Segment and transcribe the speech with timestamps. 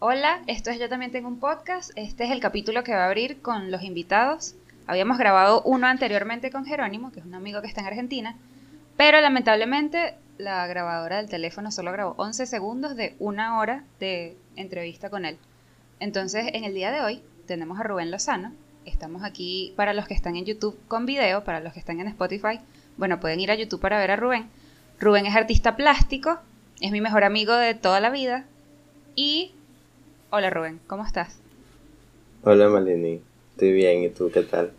[0.00, 1.90] Hola, esto es Yo también tengo un podcast.
[1.96, 4.54] Este es el capítulo que va a abrir con los invitados.
[4.86, 8.36] Habíamos grabado uno anteriormente con Jerónimo, que es un amigo que está en Argentina,
[8.96, 15.10] pero lamentablemente la grabadora del teléfono solo grabó 11 segundos de una hora de entrevista
[15.10, 15.36] con él.
[15.98, 18.52] Entonces, en el día de hoy tenemos a Rubén Lozano.
[18.84, 22.06] Estamos aquí para los que están en YouTube con video, para los que están en
[22.06, 22.60] Spotify.
[22.98, 24.48] Bueno, pueden ir a YouTube para ver a Rubén.
[25.00, 26.38] Rubén es artista plástico,
[26.80, 28.44] es mi mejor amigo de toda la vida.
[29.16, 29.56] Y...
[30.30, 31.40] Hola Rubén, ¿cómo estás?
[32.42, 34.72] Hola Malini, estoy bien, ¿y tú qué tal?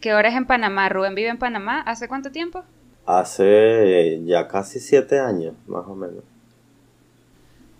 [0.00, 0.88] ¿Qué hora es en Panamá?
[0.88, 2.62] Rubén vive en Panamá, ¿hace cuánto tiempo?
[3.04, 6.22] Hace ya casi siete años, más o menos.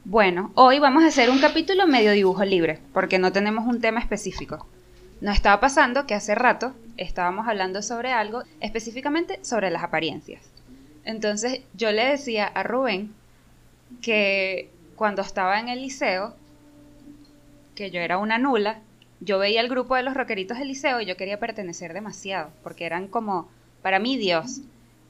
[0.04, 4.00] Bueno, hoy vamos a hacer un capítulo medio dibujo libre, porque no tenemos un tema
[4.00, 4.66] específico.
[5.20, 10.42] Nos estaba pasando que hace rato estábamos hablando sobre algo, específicamente sobre las apariencias.
[11.04, 13.14] Entonces yo le decía a Rubén
[14.02, 16.34] que cuando estaba en el liceo,
[17.78, 18.80] que yo era una nula,
[19.20, 22.84] yo veía el grupo de los rockeritos del liceo y yo quería pertenecer demasiado, porque
[22.84, 23.48] eran como,
[23.82, 24.62] para mí, Dios.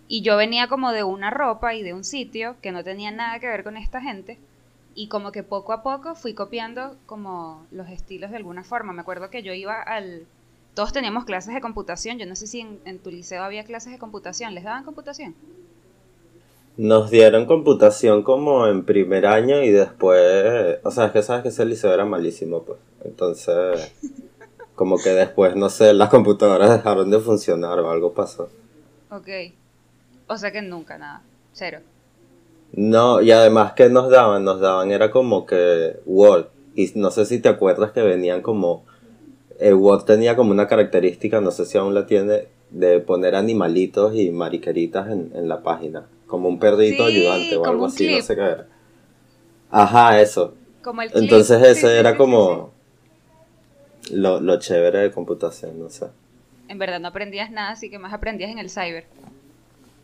[0.07, 3.39] Y yo venía como de una ropa y de un sitio que no tenía nada
[3.41, 4.39] que ver con esta gente.
[4.95, 8.93] Y como que poco a poco fui copiando como los estilos de alguna forma.
[8.93, 10.27] Me acuerdo que yo iba al...
[10.75, 12.19] Todos teníamos clases de computación.
[12.19, 14.55] Yo no sé si en, en tu liceo había clases de computación.
[14.55, 15.35] ¿Les daban computación?
[16.79, 21.49] Nos dieron computación como en primer año y después, o sea, es que sabes que
[21.49, 22.79] ese liceo era malísimo, pues.
[23.05, 23.93] Entonces,
[24.77, 28.49] como que después, no sé, las computadoras dejaron de funcionar o algo pasó.
[29.11, 29.29] Ok.
[30.29, 31.23] O sea que nunca, nada.
[31.53, 31.81] Cero.
[32.71, 36.47] No, y además que nos daban, nos daban era como que Word.
[36.77, 38.85] Y no sé si te acuerdas que venían como...
[39.59, 44.15] El Word tenía como una característica, no sé si aún la tiene, de poner animalitos
[44.15, 48.37] y mariqueritas en, en la página como un perrito ayudante o algo así, no sé
[48.37, 48.69] qué era.
[49.71, 50.55] Ajá, eso.
[50.83, 52.71] Como el Entonces ese era como
[54.13, 56.07] lo, lo chévere de computación, no sé.
[56.69, 59.07] En verdad no aprendías nada, así que más aprendías en el cyber.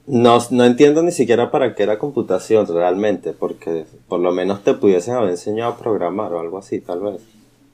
[0.07, 4.75] No, no entiendo ni siquiera para qué era computación realmente, porque por lo menos te
[4.75, 7.23] pudiesen haber enseñado a programar o algo así, tal vez.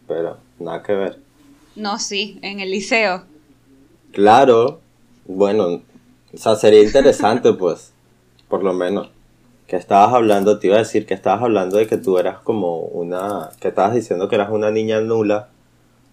[0.06, 1.18] Pero nada que ver.
[1.74, 3.24] No, sí, en el liceo.
[4.12, 4.80] Claro,
[5.26, 5.82] bueno,
[6.32, 7.92] o sea, sería interesante pues
[8.50, 9.08] por lo menos.
[9.66, 12.80] Que estabas hablando, te iba a decir que estabas hablando de que tú eras como
[12.80, 15.48] una, que estabas diciendo que eras una niña nula,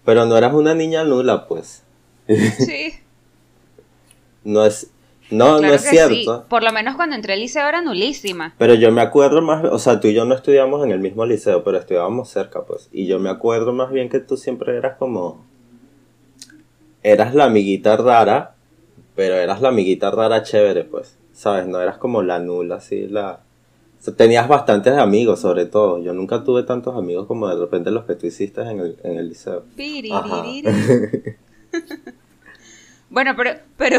[0.04, 1.82] pero no eras una niña nula, pues.
[2.26, 2.94] Sí.
[4.44, 4.90] no es,
[5.30, 6.46] no, no es cierto.
[6.48, 8.54] Por lo menos cuando entré al liceo era nulísima.
[8.58, 11.26] Pero yo me acuerdo más, o sea, tú y yo no estudiamos en el mismo
[11.26, 12.88] liceo, pero estudiábamos cerca, pues.
[12.92, 15.44] Y yo me acuerdo más bien que tú siempre eras como,
[17.02, 18.54] eras la amiguita rara,
[19.18, 21.18] pero eras la amiguita rara chévere, pues.
[21.32, 21.66] ¿sabes?
[21.66, 23.40] No eras como la nula, así, la...
[24.16, 26.00] tenías bastantes amigos, sobre todo.
[26.00, 29.18] Yo nunca tuve tantos amigos como de repente los que tú hiciste en el, en
[29.18, 29.64] el liceo.
[33.10, 33.98] bueno, pero, pero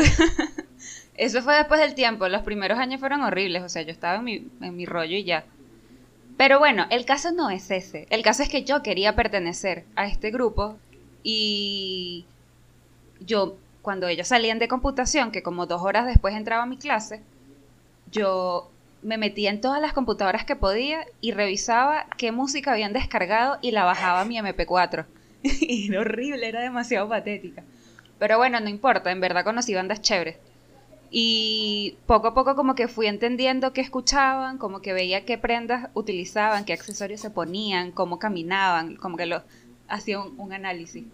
[1.15, 2.29] eso fue después del tiempo.
[2.29, 5.25] Los primeros años fueron horribles, o sea, yo estaba en mi, en mi rollo y
[5.25, 5.43] ya.
[6.37, 8.07] Pero bueno, el caso no es ese.
[8.09, 10.77] El caso es que yo quería pertenecer a este grupo
[11.23, 12.23] y
[13.19, 17.21] yo cuando ellos salían de computación, que como dos horas después entraba a mi clase,
[18.11, 18.69] yo
[19.01, 23.71] me metía en todas las computadoras que podía y revisaba qué música habían descargado y
[23.71, 25.05] la bajaba a mi MP4.
[25.43, 27.63] y era horrible, era demasiado patética.
[28.17, 30.37] Pero bueno, no importa, en verdad conocí bandas chéveres.
[31.11, 35.89] Y poco a poco como que fui entendiendo qué escuchaban, como que veía qué prendas
[35.93, 39.41] utilizaban, qué accesorios se ponían, cómo caminaban, como que lo
[39.87, 41.05] hacía un, un análisis.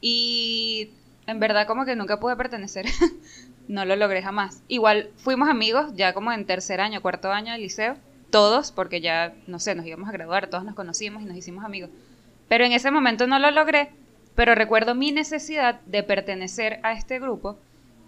[0.00, 0.90] Y
[1.26, 2.86] en verdad como que nunca pude pertenecer.
[3.68, 4.62] no lo logré jamás.
[4.68, 7.96] Igual fuimos amigos ya como en tercer año, cuarto año del liceo.
[8.30, 11.64] Todos, porque ya, no sé, nos íbamos a graduar, todos nos conocimos y nos hicimos
[11.64, 11.90] amigos.
[12.48, 13.90] Pero en ese momento no lo logré,
[14.34, 17.56] pero recuerdo mi necesidad de pertenecer a este grupo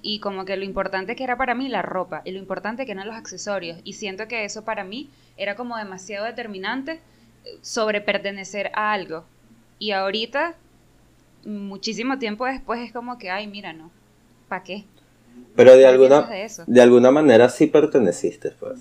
[0.02, 2.92] y como que lo importante que era para mí la ropa y lo importante que
[2.92, 3.80] eran los accesorios.
[3.84, 7.00] Y siento que eso para mí era como demasiado determinante
[7.62, 9.24] sobre pertenecer a algo.
[9.78, 10.56] Y ahorita
[11.44, 13.90] muchísimo tiempo después es como que, ay, mira, no,
[14.49, 14.85] ¿para qué?
[15.55, 16.29] Pero de alguna,
[16.67, 18.79] de, alguna manera sí perteneciste, pues.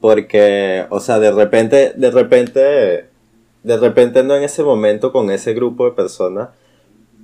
[0.00, 3.08] Porque, o sea, de repente, de repente,
[3.62, 6.50] de repente no en ese momento con ese grupo de personas,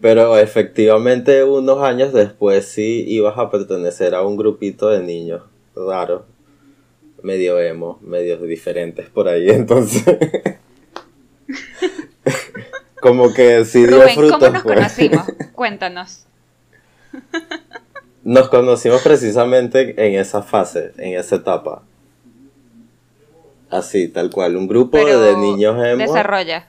[0.00, 5.42] pero efectivamente unos años después sí ibas a pertenecer a un grupito de niños
[5.76, 6.22] raros,
[7.22, 10.04] medio emo, medio diferentes por ahí, entonces...
[13.02, 14.38] Como que sí dio Rubén, frutos.
[14.38, 14.76] ¿Cómo nos pues.
[14.76, 15.26] conocimos?
[15.52, 16.24] Cuéntanos.
[18.22, 21.82] Nos conocimos precisamente en esa fase, en esa etapa.
[23.70, 24.56] Así, tal cual.
[24.56, 25.98] Un grupo Pero de niños emo.
[25.98, 26.68] Desarrolla.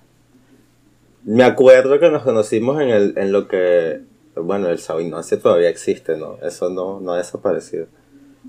[1.24, 4.02] Me acuerdo que nos conocimos en, el, en lo que,
[4.36, 6.40] bueno, el Sao Ignacio todavía existe, ¿no?
[6.42, 7.86] Eso no, no ha desaparecido.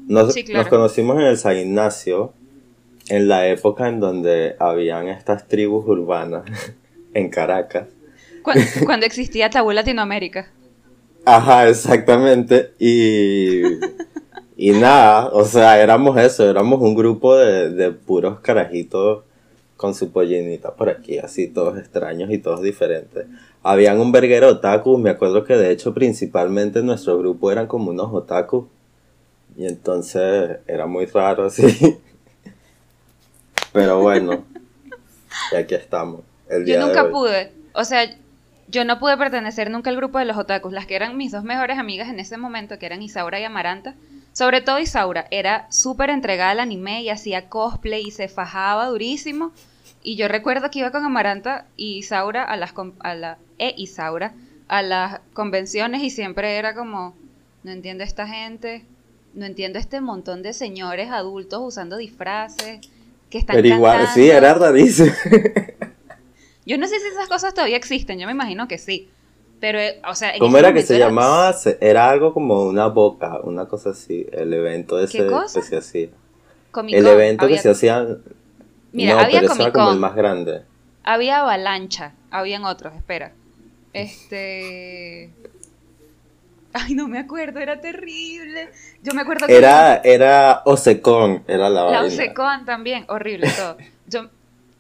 [0.06, 2.32] Nos, nos conocimos en el San Ignacio
[3.10, 6.44] en la época en donde habían estas tribus urbanas
[7.14, 7.88] en Caracas.
[8.84, 10.50] Cuando, existía Tabú Latinoamérica.
[11.24, 12.74] Ajá, exactamente.
[12.78, 13.62] Y,
[14.56, 19.24] y nada, o sea, éramos eso, éramos un grupo de, de puros carajitos
[19.76, 23.26] con su pollinita por aquí, así todos extraños y todos diferentes.
[23.62, 28.12] Habían un verguero otaku, me acuerdo que de hecho principalmente nuestro grupo eran como unos
[28.12, 28.68] otaku.
[29.56, 31.98] Y entonces era muy raro así.
[33.72, 34.44] Pero bueno,
[35.52, 36.20] y aquí estamos.
[36.48, 38.14] El día yo nunca pude, o sea,
[38.68, 40.72] yo no pude pertenecer nunca al grupo de los otakus.
[40.72, 43.94] Las que eran mis dos mejores amigas en ese momento, que eran Isaura y Amaranta,
[44.32, 49.52] sobre todo Isaura, era súper entregada al anime y hacía cosplay y se fajaba durísimo.
[50.02, 54.34] Y yo recuerdo que iba con Amaranta y Isaura a las a la e Isaura
[54.66, 57.14] a las convenciones y siempre era como
[57.62, 58.84] no entiendo esta gente,
[59.34, 62.80] no entiendo este montón de señores adultos usando disfraces
[63.46, 65.12] pero igual, sí, era rarísimo.
[66.66, 69.10] yo no sé si esas cosas todavía existen, yo me imagino que sí.
[69.60, 71.54] Pero, eh, o sea, ¿Cómo era que se llamaba?
[71.80, 76.08] Era algo como una boca, una cosa así, el evento ese que se hacía.
[76.88, 78.06] el evento que se hacía...
[78.92, 80.62] Mira, había pero era como el más grande.
[81.02, 83.32] Había avalancha, habían otros, espera.
[83.92, 85.30] Este...
[86.72, 88.68] Ay, no me acuerdo, era terrible.
[89.02, 89.56] Yo me acuerdo que...
[89.56, 93.76] Era, era Osecon, era la La Osecon también, horrible todo.
[94.06, 94.28] Yo,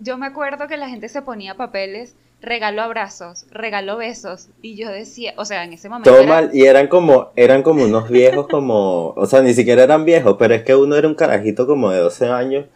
[0.00, 4.90] yo me acuerdo que la gente se ponía papeles, regaló abrazos, regaló besos, y yo
[4.90, 6.10] decía, o sea, en ese momento...
[6.10, 10.04] Todo mal, y eran como, eran como unos viejos como, o sea, ni siquiera eran
[10.04, 12.66] viejos, pero es que uno era un carajito como de 12 años,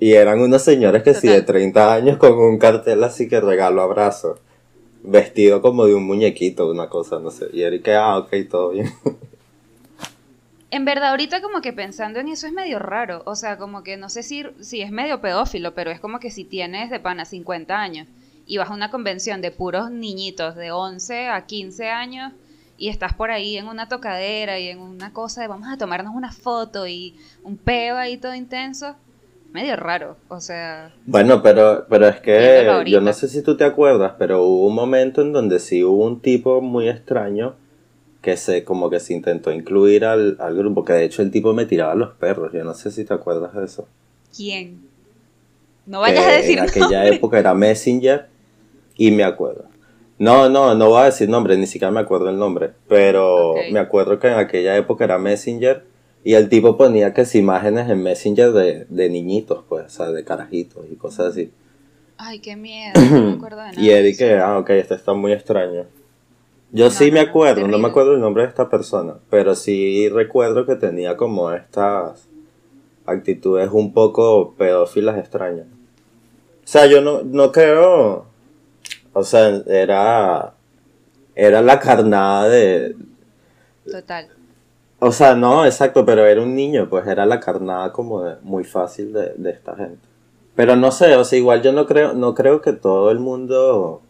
[0.00, 3.82] y eran unos señores que sí de 30 años con un cartel así que regaló
[3.82, 4.40] abrazos
[5.04, 7.46] vestido como de un muñequito, una cosa, no sé.
[7.52, 8.90] Y Erika, ah, ok, todo bien.
[10.74, 13.22] En verdad, ahorita como que pensando en eso es medio raro.
[13.26, 16.32] O sea, como que no sé si, si es medio pedófilo, pero es como que
[16.32, 18.08] si tienes de pana 50 años
[18.44, 22.32] y vas a una convención de puros niñitos de 11 a 15 años
[22.76, 26.12] y estás por ahí en una tocadera y en una cosa de vamos a tomarnos
[26.12, 28.96] una foto y un peo ahí todo intenso,
[29.52, 30.92] medio raro, o sea...
[31.06, 34.74] Bueno, pero, pero es que yo no sé si tú te acuerdas, pero hubo un
[34.74, 37.54] momento en donde sí hubo un tipo muy extraño
[38.24, 41.66] que se como que se intentó incluir al, grupo, que de hecho el tipo me
[41.66, 43.86] tiraba a los perros, yo no sé si te acuerdas de eso.
[44.34, 44.88] ¿Quién?
[45.84, 48.26] No vayas a decir En aquella época era Messenger
[48.96, 49.66] y me acuerdo.
[50.18, 53.78] No, no, no voy a decir nombre, ni siquiera me acuerdo el nombre, pero me
[53.78, 55.84] acuerdo que en aquella época era Messenger
[56.24, 60.12] y el tipo ponía que es imágenes en Messenger de, de niñitos, pues, o sea,
[60.12, 61.52] de carajitos y cosas así.
[62.16, 63.80] Ay, qué miedo, no me acuerdo de nada.
[63.82, 65.84] y Eric, ah, ok, este está muy extraño.
[66.74, 70.66] Yo sí me acuerdo, no me acuerdo el nombre de esta persona, pero sí recuerdo
[70.66, 72.28] que tenía como estas
[73.06, 75.68] actitudes un poco pedófilas extrañas.
[75.68, 78.26] O sea, yo no, no creo,
[79.12, 80.54] o sea, era,
[81.36, 82.96] era la carnada de...
[83.88, 84.26] Total.
[84.98, 88.64] O sea, no, exacto, pero era un niño, pues era la carnada como de, muy
[88.64, 90.00] fácil de, de, esta gente.
[90.56, 94.02] Pero no sé, o sea, igual yo no creo, no creo que todo el mundo,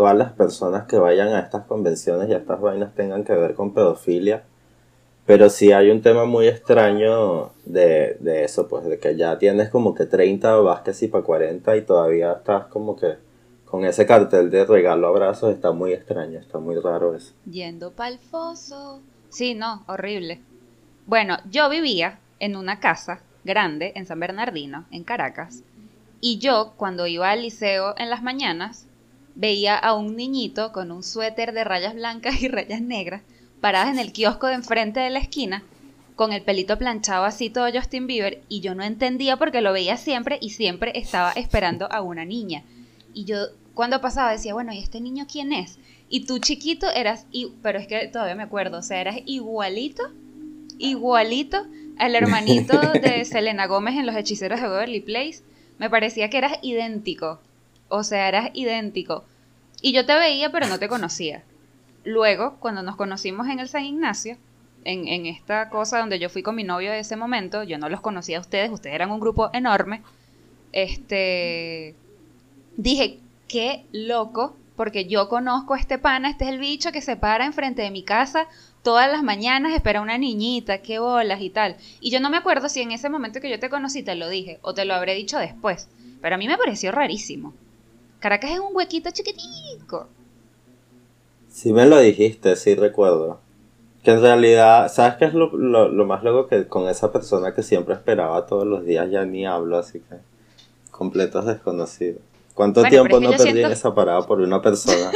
[0.00, 3.52] todas las personas que vayan a estas convenciones y a estas vainas tengan que ver
[3.52, 4.44] con pedofilia.
[5.26, 9.68] Pero sí hay un tema muy extraño de, de eso, pues de que ya tienes
[9.68, 13.16] como que 30, vas sí para 40 y todavía estás como que
[13.66, 17.34] con ese cartel de regalo abrazos, está muy extraño, está muy raro eso.
[17.44, 19.02] Yendo pa'l foso.
[19.28, 20.40] Sí, no, horrible.
[21.04, 25.62] Bueno, yo vivía en una casa grande en San Bernardino, en Caracas,
[26.22, 28.86] y yo cuando iba al liceo en las mañanas
[29.34, 33.22] veía a un niñito con un suéter de rayas blancas y rayas negras
[33.60, 35.62] paradas en el kiosco de enfrente de la esquina
[36.20, 39.96] con el pelito planchado así todo Justin Bieber y yo no entendía porque lo veía
[39.96, 42.62] siempre y siempre estaba esperando a una niña.
[43.14, 43.38] Y yo
[43.72, 45.78] cuando pasaba decía, bueno, ¿y este niño quién es?
[46.10, 47.24] Y tú chiquito eras,
[47.62, 50.02] pero es que todavía me acuerdo, o sea, eras igualito,
[50.78, 51.64] igualito
[51.96, 55.42] al hermanito de Selena Gómez en Los Hechiceros de Beverly Place.
[55.78, 57.40] Me parecía que eras idéntico,
[57.90, 59.24] o sea, eras idéntico.
[59.82, 61.42] Y yo te veía, pero no te conocía.
[62.04, 64.38] Luego, cuando nos conocimos en el San Ignacio,
[64.84, 68.00] en, esta cosa donde yo fui con mi novio de ese momento, yo no los
[68.00, 70.02] conocía a ustedes, ustedes eran un grupo enorme,
[70.72, 71.94] este,
[72.76, 73.18] dije,
[73.48, 77.44] qué loco porque yo conozco a este pana, este es el bicho que se para
[77.44, 78.48] enfrente de mi casa
[78.82, 81.76] todas las mañanas, espera una niñita, qué bolas y tal.
[82.00, 84.28] Y yo no me acuerdo si en ese momento que yo te conocí te lo
[84.28, 85.88] dije o te lo habré dicho después,
[86.22, 87.52] pero a mí me pareció rarísimo.
[88.20, 90.08] Caracas es un huequito chiquitico.
[91.48, 93.40] Sí me lo dijiste, sí recuerdo.
[94.04, 95.50] Que en realidad, ¿sabes qué es lo,
[96.06, 96.48] más loco?
[96.48, 100.16] Que con esa persona que siempre esperaba todos los días ya ni hablo, así que
[100.90, 102.20] completos desconocidos.
[102.54, 105.12] ¿Cuánto tiempo no perdí en esa parada por una persona?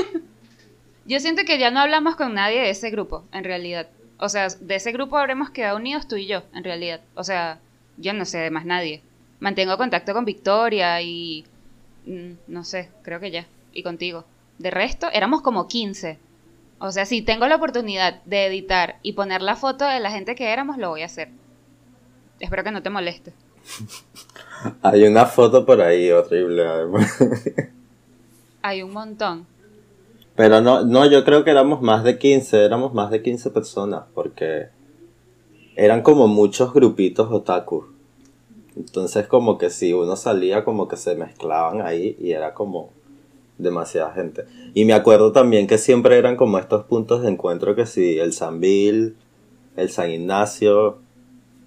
[1.07, 3.89] yo siento que ya no hablamos con nadie de ese grupo, en realidad.
[4.19, 7.01] O sea, de ese grupo habremos quedado unidos tú y yo, en realidad.
[7.15, 7.61] O sea,
[7.97, 9.03] yo no sé de más nadie.
[9.41, 11.45] Mantengo contacto con Victoria y...
[12.07, 13.47] Mm, no sé, creo que ya.
[13.73, 14.25] Y contigo.
[14.59, 16.19] De resto, éramos como 15.
[16.79, 20.35] O sea, si tengo la oportunidad de editar y poner la foto de la gente
[20.35, 21.29] que éramos, lo voy a hacer.
[22.41, 23.33] Espero que no te moleste.
[24.83, 27.19] Hay una foto por ahí horrible, además.
[28.63, 29.47] Hay un montón.
[30.37, 34.05] Pero no, no, yo creo que éramos más de 15, éramos más de 15 personas,
[34.15, 34.69] porque
[35.77, 37.94] eran como muchos grupitos otaku.
[38.77, 42.91] Entonces como que si uno salía como que se mezclaban ahí y era como
[43.59, 44.45] demasiada gente.
[44.75, 48.33] Y me acuerdo también que siempre eran como estos puntos de encuentro que si el
[48.33, 49.17] San Bill,
[49.77, 50.99] el San Ignacio,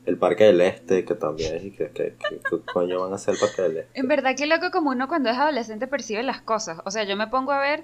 [0.05, 2.15] el Parque del Este, que también, y que, que,
[2.73, 3.99] coño van a hacer el Parque del Este.
[3.99, 6.79] En verdad que loco como uno cuando es adolescente percibe las cosas.
[6.85, 7.83] O sea, yo me pongo a ver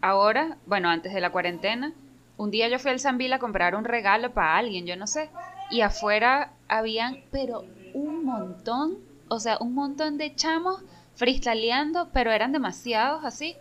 [0.00, 1.92] ahora, bueno, antes de la cuarentena,
[2.36, 5.06] un día yo fui al San Bill a comprar un regalo para alguien, yo no
[5.06, 5.28] sé,
[5.70, 10.80] y afuera habían, pero un montón, o sea, un montón de chamos
[11.14, 13.56] freestyleando, pero eran demasiados así.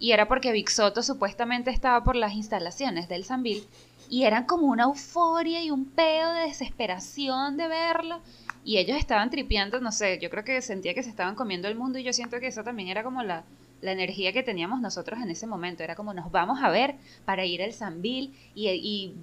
[0.00, 3.64] Y era porque Big Soto supuestamente estaba por las instalaciones del Bill
[4.10, 8.20] y eran como una euforia y un pedo de desesperación de verlo.
[8.64, 11.76] Y ellos estaban tripeando, no sé, yo creo que sentía que se estaban comiendo el
[11.76, 13.44] mundo y yo siento que eso también era como la,
[13.82, 15.82] la energía que teníamos nosotros en ese momento.
[15.82, 19.14] Era como nos vamos a ver para ir al Bill y, y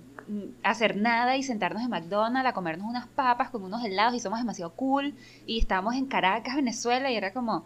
[0.64, 4.40] hacer nada y sentarnos en McDonald's a comernos unas papas con unos helados y somos
[4.40, 5.14] demasiado cool.
[5.46, 7.66] Y estábamos en Caracas, Venezuela y era como,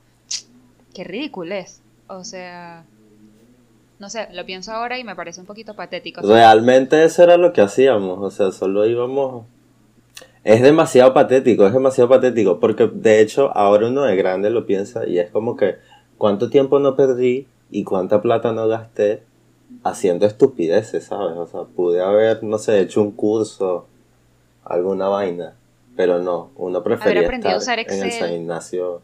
[0.93, 1.81] qué ridículo es.
[2.07, 2.85] O sea,
[3.99, 6.21] no sé, lo pienso ahora y me parece un poquito patético.
[6.21, 9.45] Realmente eso era lo que hacíamos, o sea, solo íbamos...
[10.43, 15.07] Es demasiado patético, es demasiado patético, porque de hecho ahora uno de grande lo piensa
[15.07, 15.77] y es como que
[16.19, 19.23] cuánto tiempo no perdí y cuánta plata no gasté
[19.83, 21.37] haciendo estupideces, ¿sabes?
[21.37, 23.87] O sea, pude haber, no sé, hecho un curso,
[24.63, 25.53] alguna vaina,
[25.95, 29.01] pero no, uno prefería estar en el San Ignacio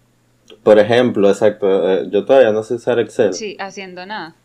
[0.63, 3.34] por ejemplo, exacto, eh, yo todavía no sé usar Excel.
[3.34, 4.36] Sí, haciendo nada.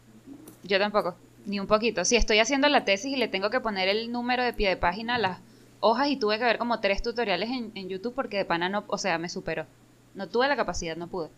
[0.62, 2.04] Yo tampoco, ni un poquito.
[2.04, 4.76] Si estoy haciendo la tesis y le tengo que poner el número de pie de
[4.76, 5.38] página a las
[5.80, 8.98] hojas y tuve que ver como tres tutoriales en, YouTube porque de pana no, o
[8.98, 9.66] sea, me superó.
[10.14, 11.28] No tuve la capacidad, no pude.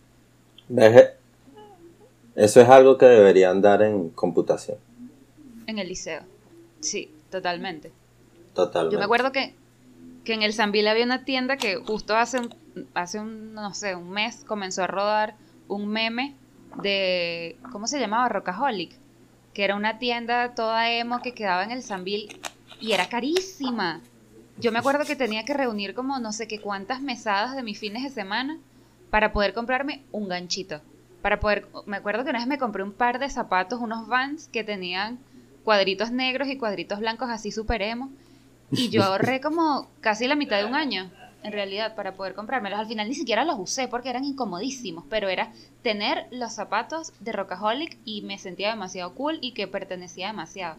[2.38, 4.78] Eso es algo que deberían dar en computación.
[5.66, 6.23] En el liceo.
[6.78, 7.90] Sí, totalmente.
[8.54, 8.95] Totalmente.
[8.95, 9.54] Yo me acuerdo que,
[10.23, 12.54] que en el Sambil había una tienda que justo hace un,
[12.95, 15.35] hace un, no sé, un mes comenzó a rodar
[15.66, 16.37] un meme
[16.80, 18.28] de, ¿cómo se llamaba?
[18.28, 18.92] Rockaholic,
[19.52, 22.40] que era una tienda toda emo que quedaba en el Sambil
[22.80, 24.00] y era carísima.
[24.59, 27.80] Yo me acuerdo que tenía que reunir como no sé qué cuántas mesadas de mis
[27.80, 28.61] fines de semana
[29.11, 30.80] para poder comprarme un ganchito.
[31.23, 34.49] Para poder, me acuerdo que una vez me compré un par de zapatos, unos Vans
[34.49, 35.19] que tenían
[35.65, 38.11] cuadritos negros y cuadritos blancos así super emo.
[38.71, 41.11] Y yo ahorré como casi la mitad de un año
[41.43, 42.79] en realidad, para poder comprármelos.
[42.79, 47.33] Al final ni siquiera los usé porque eran incomodísimos, pero era tener los zapatos de
[47.33, 50.77] Rockaholic y me sentía demasiado cool y que pertenecía demasiado.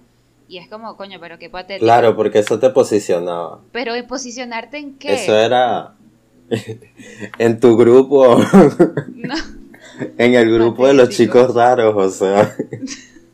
[0.47, 1.85] Y es como, coño, pero qué patético.
[1.85, 3.59] Claro, porque eso te posicionaba.
[3.71, 5.13] Pero ¿y posicionarte en qué?
[5.13, 5.93] Eso era
[7.37, 8.37] en tu grupo.
[9.13, 9.35] no.
[10.17, 12.55] En el grupo de los chicos raros, o sea.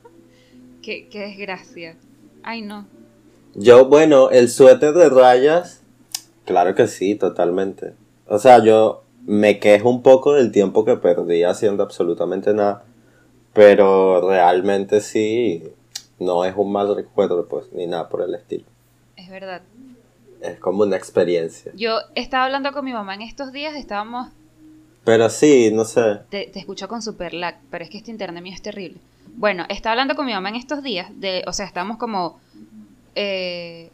[0.81, 1.95] qué, qué desgracia.
[2.43, 2.87] Ay, no.
[3.55, 5.81] Yo, bueno, el suéter de rayas
[6.45, 7.93] Claro que sí, totalmente.
[8.27, 12.83] O sea, yo me quejo un poco del tiempo que perdí haciendo absolutamente nada,
[13.53, 15.63] pero realmente sí,
[16.19, 18.65] no es un mal recuerdo, pues, ni nada por el estilo.
[19.15, 19.63] Es verdad.
[20.41, 21.71] Es como una experiencia.
[21.75, 24.29] Yo estaba hablando con mi mamá en estos días, estábamos...
[25.05, 26.19] Pero sí, no sé.
[26.29, 28.99] Te, te escucho con super lag, pero es que este internet mío es terrible.
[29.37, 32.39] Bueno, estaba hablando con mi mamá en estos días, de, o sea, estábamos como...
[33.15, 33.91] Eh,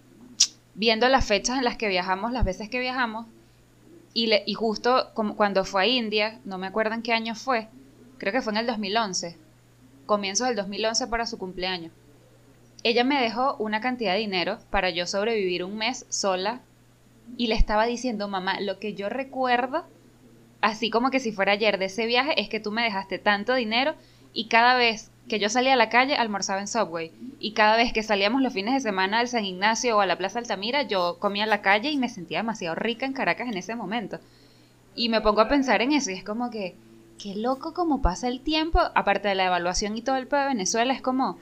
[0.74, 3.28] viendo las fechas en las que viajamos, las veces que viajamos,
[4.14, 7.36] y, le, y justo como cuando fue a India, no me acuerdo en qué año
[7.36, 7.68] fue,
[8.18, 9.38] creo que fue en el 2011,
[10.06, 11.92] comienzo del 2011 para su cumpleaños.
[12.84, 16.62] Ella me dejó una cantidad de dinero para yo sobrevivir un mes sola
[17.38, 19.86] y le estaba diciendo, mamá, lo que yo recuerdo,
[20.62, 23.54] así como que si fuera ayer de ese viaje, es que tú me dejaste tanto
[23.56, 23.96] dinero
[24.34, 27.94] y cada vez que yo salía a la calle almorzaba en Subway y cada vez
[27.94, 31.18] que salíamos los fines de semana al San Ignacio o a la Plaza Altamira yo
[31.20, 34.20] comía en la calle y me sentía demasiado rica en Caracas en ese momento.
[34.96, 36.76] Y me pongo a pensar en eso y es como que,
[37.18, 40.48] qué loco como pasa el tiempo, aparte de la evaluación y todo el pedo de
[40.48, 41.38] Venezuela, es como,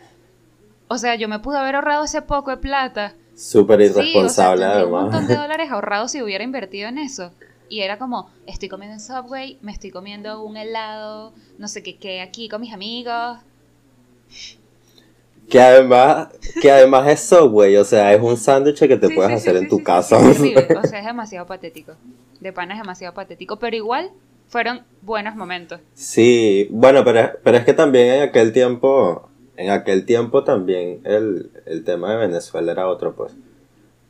[0.87, 3.15] o sea, yo me pude haber ahorrado ese poco de plata.
[3.35, 7.31] Súper irresponsable, sí, Un montón de dólares ahorrados si hubiera invertido en eso.
[7.69, 11.97] Y era como, estoy comiendo en Subway, me estoy comiendo un helado, no sé qué,
[11.97, 13.37] qué aquí con mis amigos.
[15.47, 16.29] Que además,
[16.61, 19.83] que además es Subway, o sea, es un sándwich que te puedes hacer en tu
[19.83, 20.17] casa.
[20.83, 21.93] o sea, es demasiado patético.
[22.39, 24.11] De pana es demasiado patético, pero igual
[24.47, 25.79] fueron buenos momentos.
[25.93, 31.51] Sí, bueno, pero, pero es que también en aquel tiempo, en aquel tiempo también el,
[31.67, 33.35] el tema de Venezuela era otro, pues.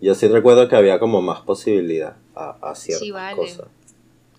[0.02, 3.36] Yo sí recuerdo que había como más posibilidad a, a ciertas sí, vale.
[3.36, 3.68] cosas.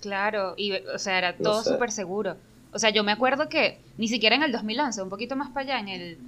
[0.01, 2.37] Claro, y o sea, era todo súper seguro.
[2.73, 5.75] O sea, yo me acuerdo que ni siquiera en el 2011, un poquito más para
[5.75, 6.19] allá, en el,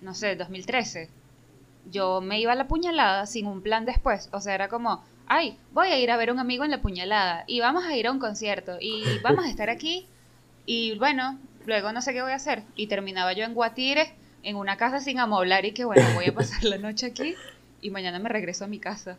[0.00, 1.10] no sé, 2013,
[1.90, 4.28] yo me iba a la puñalada sin un plan después.
[4.32, 6.80] O sea, era como, ay, voy a ir a ver a un amigo en la
[6.80, 10.06] puñalada y vamos a ir a un concierto y vamos a estar aquí
[10.66, 12.62] y bueno, luego no sé qué voy a hacer.
[12.76, 16.34] Y terminaba yo en Guatire, en una casa sin amoblar y que bueno, voy a
[16.34, 17.34] pasar la noche aquí
[17.80, 19.16] y mañana me regreso a mi casa.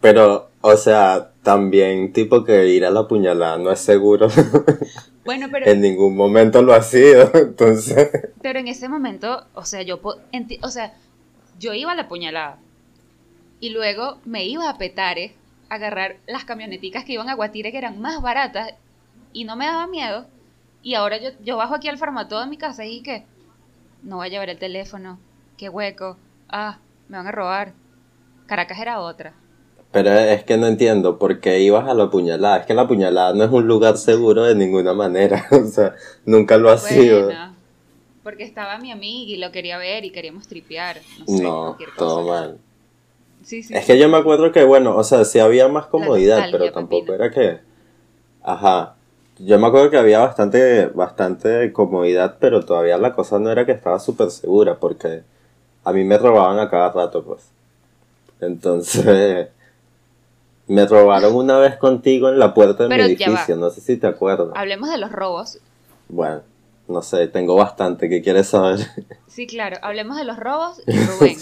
[0.00, 4.28] Pero, o sea, también tipo que ir a la puñalada no es seguro.
[5.22, 5.66] Bueno, pero...
[5.66, 8.10] en ningún momento lo ha sido, entonces...
[8.40, 10.94] Pero en ese momento, o sea, yo, o sea,
[11.58, 12.58] yo iba a la puñalada
[13.60, 15.34] y luego me iba a Petare
[15.68, 18.74] agarrar las camioneticas que iban a Guatire que eran más baratas
[19.32, 20.26] y no me daba miedo.
[20.82, 23.24] Y ahora yo, yo bajo aquí al farmatodo de mi casa y que
[24.02, 25.18] no voy a llevar el teléfono,
[25.58, 26.16] qué hueco,
[26.48, 26.78] ah,
[27.08, 27.74] me van a robar.
[28.46, 29.34] Caracas era otra.
[29.92, 32.58] Pero es que no entiendo por qué ibas a la puñalada.
[32.58, 35.46] Es que la puñalada no es un lugar seguro de ninguna manera.
[35.50, 35.94] o sea,
[36.24, 37.30] nunca lo ha sido.
[38.22, 40.98] Porque estaba mi amiga y lo quería ver y queríamos tripear.
[41.26, 42.58] No, todo mal
[43.50, 47.14] es que yo me acuerdo que, bueno, o sea, sí había más comodidad, pero tampoco
[47.14, 47.58] era que...
[48.42, 48.94] Ajá.
[49.38, 53.72] Yo me acuerdo que había bastante, bastante comodidad, pero todavía la cosa no era que
[53.72, 55.22] estaba súper segura, porque
[55.84, 57.48] a mí me robaban a cada rato, pues.
[58.40, 59.48] Entonces,
[60.70, 64.06] me robaron una vez contigo en la puerta de mi edificio, no sé si te
[64.06, 64.50] acuerdas.
[64.54, 65.58] Hablemos de los robos.
[66.08, 66.42] Bueno,
[66.86, 68.78] no sé, tengo bastante, ¿qué quieres saber?
[69.26, 71.38] Sí, claro, hablemos de los robos y Rubén.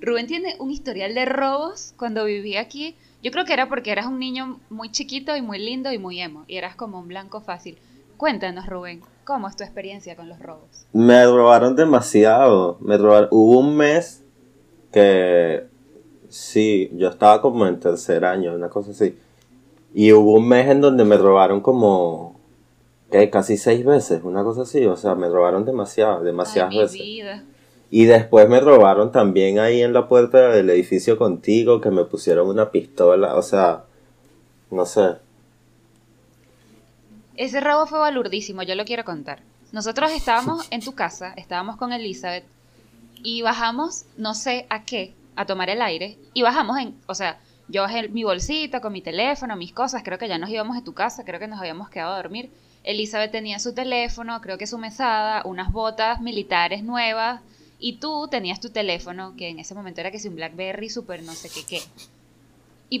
[0.00, 2.96] Rubén tiene un historial de robos cuando vivía aquí.
[3.22, 6.20] Yo creo que era porque eras un niño muy chiquito y muy lindo y muy
[6.20, 6.44] emo.
[6.48, 7.78] Y eras como un blanco fácil.
[8.16, 10.86] Cuéntanos, Rubén, ¿cómo es tu experiencia con los robos?
[10.92, 12.76] Me robaron demasiado.
[12.80, 13.28] Me robaron.
[13.30, 14.24] Hubo un mes
[14.90, 15.69] que.
[16.30, 19.18] Sí, yo estaba como en tercer año, una cosa así.
[19.92, 22.38] Y hubo un mes en donde me robaron como.
[23.32, 24.86] Casi seis veces, una cosa así.
[24.86, 27.44] O sea, me robaron demasiado, demasiadas Ay, mi Vida.
[27.90, 32.48] Y después me robaron también ahí en la puerta del edificio contigo, que me pusieron
[32.48, 33.84] una pistola, o sea,
[34.70, 35.16] no sé.
[37.36, 39.40] Ese robo fue balurdísimo, yo lo quiero contar.
[39.72, 42.44] Nosotros estábamos en tu casa, estábamos con Elizabeth,
[43.24, 47.38] y bajamos, no sé a qué, a tomar el aire, y bajamos en, o sea,
[47.68, 50.82] yo bajé mi bolsita con mi teléfono, mis cosas, creo que ya nos íbamos de
[50.82, 52.50] tu casa, creo que nos habíamos quedado a dormir.
[52.82, 57.40] Elizabeth tenía su teléfono, creo que su mesada, unas botas militares nuevas,
[57.78, 61.22] y tú tenías tu teléfono, que en ese momento era que si un Blackberry super
[61.22, 61.82] no sé qué qué.
[62.90, 63.00] Y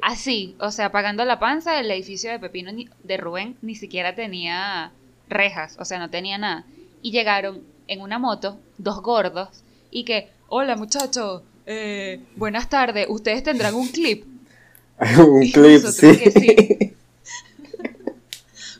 [0.00, 4.92] así, o sea, pagando la panza, el edificio de Pepino de Rubén ni siquiera tenía
[5.28, 6.64] rejas, o sea, no tenía nada.
[7.02, 9.48] Y llegaron en una moto dos gordos
[9.90, 14.24] y que, hola muchachos, eh, buenas tardes, ustedes tendrán un clip.
[15.18, 16.94] un clip, sí.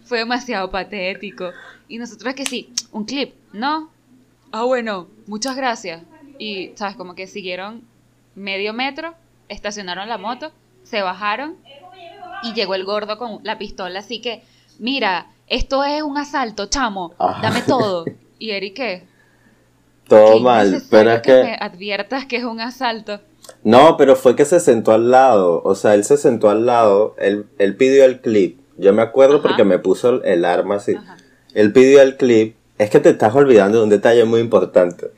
[0.04, 1.50] Fue demasiado patético.
[1.88, 3.90] Y nosotros que sí, un clip, ¿no?
[4.54, 6.02] ah, bueno, muchas gracias.
[6.38, 6.96] Y, ¿sabes?
[6.96, 7.82] Como que siguieron
[8.34, 9.14] medio metro,
[9.48, 10.52] estacionaron la moto,
[10.84, 11.56] se bajaron
[12.42, 13.98] y llegó el gordo con la pistola.
[13.98, 14.42] Así que,
[14.78, 18.04] mira, esto es un asalto, chamo, dame todo.
[18.36, 19.06] Y Eric, ¿qué?
[20.08, 21.32] Todo mal, pero es que...
[21.32, 21.56] que...
[21.60, 23.20] adviertas que es un asalto.
[23.62, 27.14] No, pero fue que se sentó al lado, o sea, él se sentó al lado,
[27.18, 30.94] él, él pidió el clip, yo me acuerdo porque me puso el arma así,
[31.54, 35.12] él pidió el clip es que te estás olvidando de un detalle muy importante.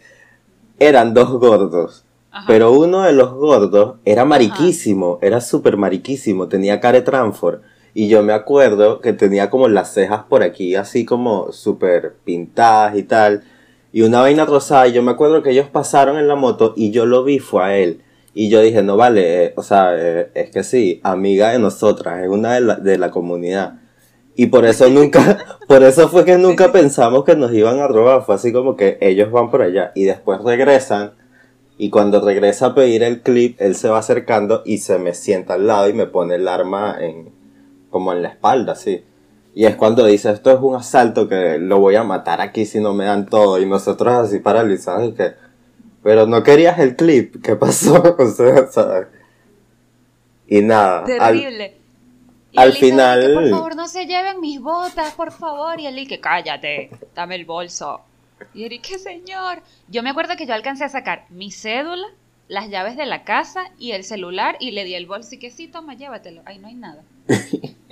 [0.79, 2.05] Eran dos gordos.
[2.47, 7.61] Pero uno de los gordos era mariquísimo, era súper mariquísimo, tenía cara de.
[7.95, 12.99] Y yo me acuerdo que tenía como las cejas por aquí, así como súper pintadas
[12.99, 13.45] y tal.
[13.93, 14.89] Y una vaina rosada.
[14.89, 17.65] Y yo me acuerdo que ellos pasaron en la moto y yo lo vi, fue
[17.65, 18.03] a él.
[18.35, 22.23] Y yo dije, no vale, eh, o sea, eh, es que sí, amiga de nosotras,
[22.23, 23.81] es una de la, de la comunidad.
[24.35, 28.25] Y por eso nunca, por eso fue que nunca pensamos que nos iban a robar.
[28.25, 31.13] Fue así como que ellos van por allá y después regresan.
[31.79, 35.55] Y cuando regresa a pedir el clip, él se va acercando y se me sienta
[35.55, 37.31] al lado y me pone el arma en,
[37.91, 39.03] como en la espalda, sí.
[39.57, 42.79] Y es cuando dice, esto es un asalto que lo voy a matar aquí si
[42.79, 43.59] no me dan todo.
[43.59, 45.33] Y nosotros así paralizados y que,
[46.03, 48.03] pero no querías el clip, ¿qué pasó?
[48.19, 49.09] o sea,
[50.47, 51.05] Y nada.
[51.05, 51.75] Terrible.
[52.55, 53.33] Al, final...
[53.33, 55.81] por favor, no se lleven mis botas, por favor.
[55.81, 58.03] Y él que cállate, dame el bolso.
[58.53, 59.63] Y Eric, ¿qué señor?
[59.89, 62.09] Yo me acuerdo que yo alcancé a sacar mi cédula,
[62.49, 65.51] las llaves de la casa y el celular y le di el bolso y que
[65.51, 66.43] sí, toma, llévatelo.
[66.45, 67.03] Ahí no hay nada.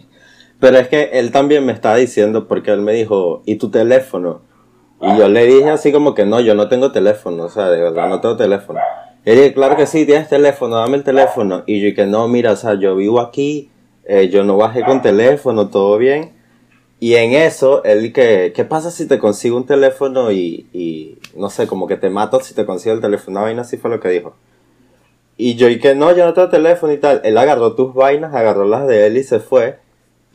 [0.64, 4.40] Pero es que él también me estaba diciendo, porque él me dijo, ¿y tu teléfono?
[4.98, 7.82] Y yo le dije así como que no, yo no tengo teléfono, o sea, de
[7.82, 8.80] verdad no tengo teléfono.
[9.26, 11.64] Y él dije, claro que sí, tienes teléfono, dame el teléfono.
[11.66, 13.72] Y yo dije, no, mira, o sea, yo vivo aquí,
[14.06, 16.32] eh, yo no bajé con teléfono, todo bien.
[16.98, 21.50] Y en eso, él que, ¿qué pasa si te consigo un teléfono y, y, no
[21.50, 23.36] sé, como que te mato si te consigo el teléfono?
[23.36, 24.34] Una vaina así fue lo que dijo.
[25.36, 27.20] Y yo dije, no, yo no tengo teléfono y tal.
[27.22, 29.83] Él agarró tus vainas, agarró las de él y se fue.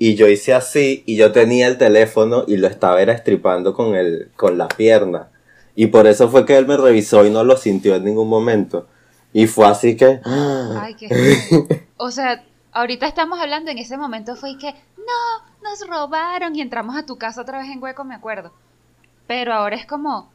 [0.02, 3.96] Y yo hice así y yo tenía el teléfono y lo estaba era estripando con,
[3.96, 5.28] el, con la pierna.
[5.76, 8.88] Y por eso fue que él me revisó y no lo sintió en ningún momento.
[9.34, 10.22] Y fue así que...
[10.24, 11.86] Ay, qué...
[11.98, 16.96] o sea, ahorita estamos hablando, en ese momento fue que, no, nos robaron y entramos
[16.96, 18.54] a tu casa otra vez en hueco, me acuerdo.
[19.28, 20.32] Pero ahora es como,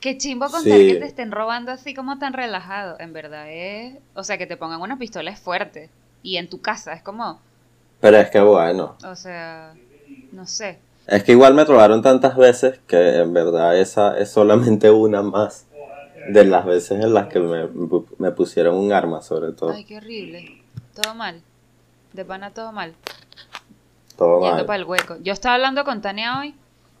[0.00, 2.96] qué chimbo contar que te estén robando así como tan relajado.
[2.98, 5.90] En verdad es, o sea, que te pongan una pistola es fuerte.
[6.22, 7.40] Y en tu casa es como,
[8.02, 8.96] pero es que bueno.
[9.04, 9.74] O sea,
[10.32, 10.80] no sé.
[11.06, 15.66] Es que igual me robaron tantas veces que en verdad esa es solamente una más
[16.28, 19.70] de las veces en las que me, pusieron un arma, sobre todo.
[19.70, 20.62] Ay, qué horrible.
[21.00, 21.42] Todo mal.
[22.12, 22.92] De pana todo mal.
[24.16, 25.18] Todo Yendo para el hueco.
[25.22, 26.56] Yo estaba hablando con Tania hoy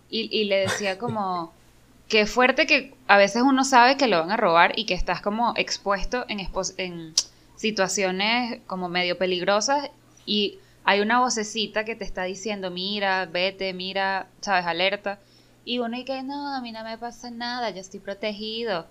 [0.08, 1.52] y, y le decía como
[2.08, 5.20] que fuerte que a veces uno sabe que lo van a robar y que estás
[5.20, 7.14] como expuesto en, en
[7.56, 9.90] situaciones como medio peligrosas
[10.26, 15.18] y hay una vocecita que te está diciendo, mira, vete, mira, sabes, alerta.
[15.64, 18.86] Y uno y que no, a mí no me pasa nada, yo estoy protegido.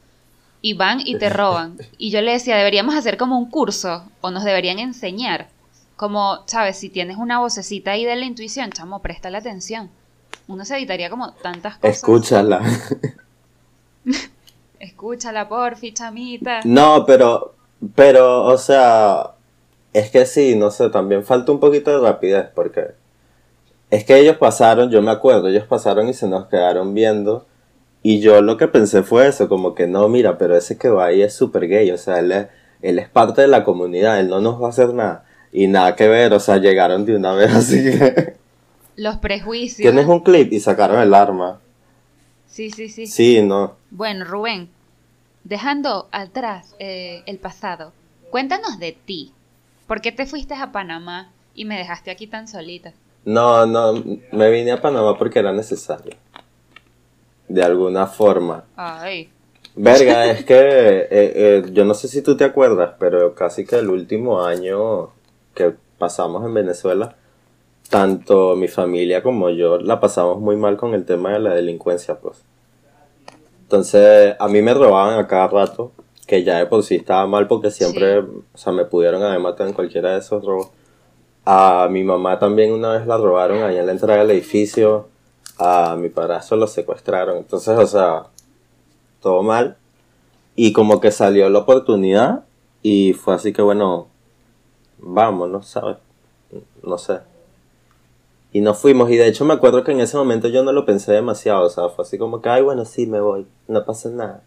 [0.61, 1.77] Y van y te roban.
[1.97, 5.49] Y yo le decía, deberíamos hacer como un curso o nos deberían enseñar.
[5.97, 9.89] Como, sabes, si tienes una vocecita ahí de la intuición, chamo, presta la atención.
[10.47, 11.97] Uno se evitaría como tantas cosas.
[11.97, 12.61] Escúchala.
[14.79, 16.61] Escúchala, porfi, chamita.
[16.63, 17.55] No, pero,
[17.95, 19.31] pero, o sea,
[19.93, 22.91] es que sí, no sé, también falta un poquito de rapidez porque
[23.89, 27.45] es que ellos pasaron, yo me acuerdo, ellos pasaron y se nos quedaron viendo
[28.03, 31.05] y yo lo que pensé fue eso, como que no, mira, pero ese que va
[31.05, 32.47] ahí es súper gay, o sea, él es,
[32.81, 35.95] él es parte de la comunidad, él no nos va a hacer nada y nada
[35.95, 38.35] que ver, o sea, llegaron de una vez así que...
[38.95, 39.77] Los prejuicios.
[39.77, 41.59] Tienes un clip y sacaron el arma.
[42.47, 43.07] Sí, sí, sí.
[43.07, 43.75] Sí, no.
[43.89, 44.69] Bueno, Rubén,
[45.43, 47.93] dejando atrás eh, el pasado,
[48.29, 49.33] cuéntanos de ti.
[49.91, 52.93] ¿Por qué te fuiste a Panamá y me dejaste aquí tan solita?
[53.25, 54.01] No, no,
[54.31, 56.15] me vine a Panamá porque era necesario.
[57.49, 58.63] De alguna forma.
[58.77, 59.29] Ay.
[59.75, 63.79] Verga, es que eh, eh, yo no sé si tú te acuerdas, pero casi que
[63.79, 65.09] el último año
[65.53, 67.17] que pasamos en Venezuela,
[67.89, 72.17] tanto mi familia como yo la pasamos muy mal con el tema de la delincuencia,
[72.17, 72.37] pues.
[73.63, 75.91] Entonces, a mí me robaban a cada rato
[76.31, 79.67] que ya de por sí estaba mal porque siempre, o sea, me pudieron haber matado
[79.67, 80.69] en cualquiera de esos robos.
[81.43, 85.09] A mi mamá también una vez la robaron allá en la entrada del edificio.
[85.57, 87.35] A mi padrastro lo secuestraron.
[87.35, 88.27] Entonces, o sea,
[89.19, 89.75] todo mal.
[90.55, 92.45] Y como que salió la oportunidad
[92.81, 94.07] y fue así que, bueno,
[94.99, 95.97] vámonos, ¿sabes?
[96.81, 97.19] No sé.
[98.53, 99.11] Y nos fuimos.
[99.11, 101.65] Y de hecho me acuerdo que en ese momento yo no lo pensé demasiado.
[101.65, 103.45] O sea, fue así como que, ay, bueno, sí, me voy.
[103.67, 104.43] No pasa nada.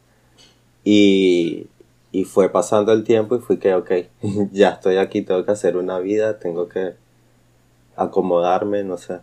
[0.84, 1.66] Y,
[2.14, 3.90] y fue pasando el tiempo y fui que, ok,
[4.52, 6.94] ya estoy aquí, tengo que hacer una vida, tengo que
[7.96, 9.18] acomodarme, no sé.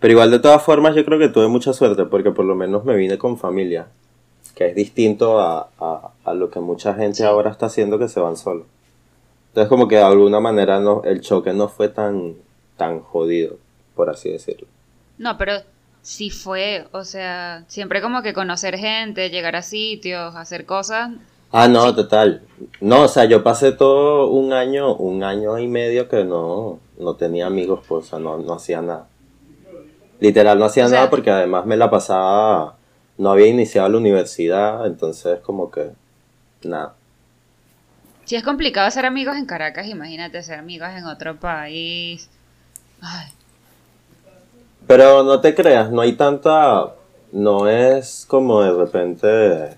[0.00, 2.86] Pero igual de todas formas yo creo que tuve mucha suerte porque por lo menos
[2.86, 3.88] me vine con familia,
[4.54, 5.68] que es distinto a,
[6.24, 8.64] a, lo que mucha gente ahora está haciendo que se van solos.
[9.48, 12.36] Entonces como que de alguna manera no, el choque no fue tan,
[12.78, 13.56] tan jodido,
[13.94, 14.66] por así decirlo.
[15.18, 15.52] No, pero
[16.02, 21.10] sí fue, o sea, siempre como que conocer gente, llegar a sitios, hacer cosas.
[21.50, 22.42] Ah, no, total.
[22.80, 27.14] No, o sea, yo pasé todo un año, un año y medio que no, no
[27.14, 29.06] tenía amigos, pues, o sea, no, no hacía nada.
[30.20, 32.76] Literal, no hacía nada porque además me la pasaba,
[33.16, 35.90] no había iniciado la universidad, entonces como que,
[36.62, 36.94] nada.
[38.24, 42.28] Si es complicado hacer amigos en Caracas, imagínate ser amigos en otro país.
[43.00, 43.28] Ay,
[44.88, 46.94] pero no te creas, no hay tanta,
[47.30, 49.76] no es como de repente,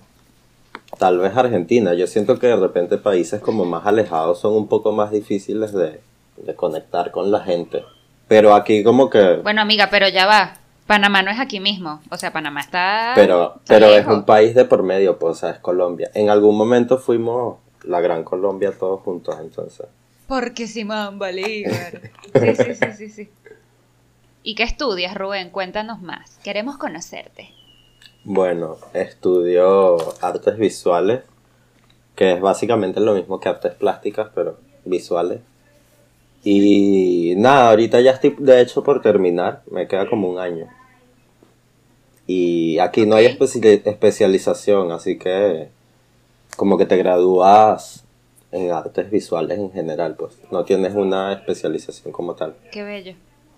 [0.97, 4.91] tal vez Argentina, yo siento que de repente países como más alejados son un poco
[4.91, 5.99] más difíciles de,
[6.37, 7.83] de conectar con la gente.
[8.27, 9.41] Pero aquí como que...
[9.43, 10.53] Bueno, amiga, pero ya va.
[10.87, 12.01] Panamá no es aquí mismo.
[12.09, 13.11] O sea, Panamá está...
[13.13, 16.09] Pero, pero es un país de por medio, pues, o sea, es Colombia.
[16.13, 19.87] En algún momento fuimos la Gran Colombia todos juntos, entonces.
[20.27, 22.01] Porque Simón Bolívar.
[22.33, 23.29] Sí, sí, sí, sí, sí.
[24.43, 25.51] ¿Y qué estudias, Rubén?
[25.51, 26.39] Cuéntanos más.
[26.43, 27.49] Queremos conocerte.
[28.23, 31.21] Bueno, estudio artes visuales,
[32.15, 35.41] que es básicamente lo mismo que artes plásticas, pero visuales.
[36.43, 40.67] Y nada, ahorita ya estoy de hecho por terminar, me queda como un año.
[42.25, 45.69] Y aquí no hay especialización, así que
[46.57, 48.05] como que te gradúas
[48.51, 52.55] en artes visuales en general, pues no tienes una especialización como tal.
[52.71, 53.13] Qué bello.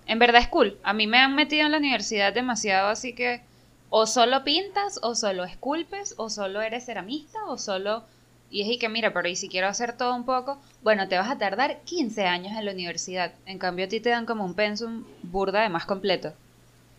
[0.05, 0.77] En verdad es cool.
[0.83, 3.41] A mí me han metido en la universidad demasiado, así que
[3.89, 8.03] o solo pintas, o solo esculpes, o solo eres ceramista, o solo...
[8.49, 11.17] Y es y que mira, pero y si quiero hacer todo un poco, bueno, te
[11.17, 13.31] vas a tardar 15 años en la universidad.
[13.47, 16.33] En cambio a ti te dan como un pensum burda de más completo.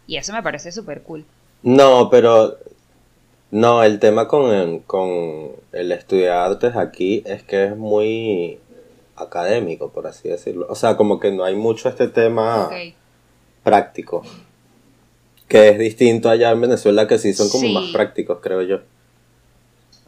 [0.06, 1.24] Y eso me parece súper cool.
[1.62, 2.58] No, pero
[3.50, 8.58] no, el tema con con el estudiar artes aquí es que es muy
[9.16, 10.66] académico, por así decirlo.
[10.68, 12.70] O sea, como que no hay mucho este tema
[13.62, 14.22] práctico.
[15.48, 18.80] Que es distinto allá en Venezuela, que sí son como más prácticos, creo yo.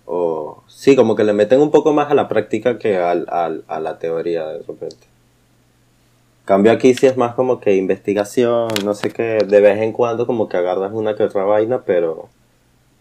[0.07, 3.81] O sí, como que le meten un poco más a la práctica que al, a
[3.81, 5.07] la teoría de repente.
[6.47, 10.29] Cambio aquí sí es más como que investigación, no sé qué, de vez en cuando
[10.29, 12.29] como que agarras una que otra vaina, pero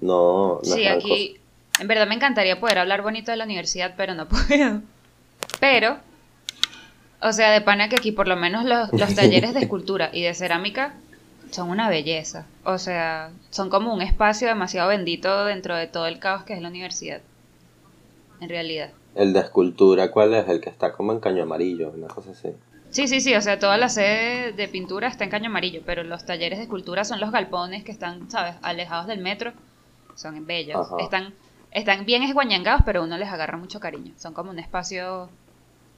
[0.02, 1.38] no, no Sí, aquí,
[1.80, 4.82] en verdad me encantaría poder hablar bonito de la universidad, pero no puedo.
[5.60, 5.98] Pero,
[7.22, 10.24] o sea, de pana que aquí por lo menos los, los talleres de escultura y
[10.24, 10.94] de cerámica
[11.52, 12.46] son una belleza.
[12.64, 16.62] O sea, son como un espacio demasiado bendito dentro de todo el caos que es
[16.62, 17.22] la universidad.
[18.42, 18.92] En realidad.
[19.16, 20.48] El de escultura, ¿cuál es?
[20.50, 22.50] El que está como en caño amarillo, una cosa así.
[22.90, 26.04] Sí, sí, sí, o sea, toda la sede de pintura está en caño amarillo, pero
[26.04, 29.54] los talleres de escultura son los galpones que están, ¿sabes?, alejados del metro
[30.16, 30.88] son bellos.
[31.00, 31.34] Están,
[31.72, 34.14] están bien esguañangados, pero uno les agarra mucho cariño.
[34.18, 35.30] Son como un espacio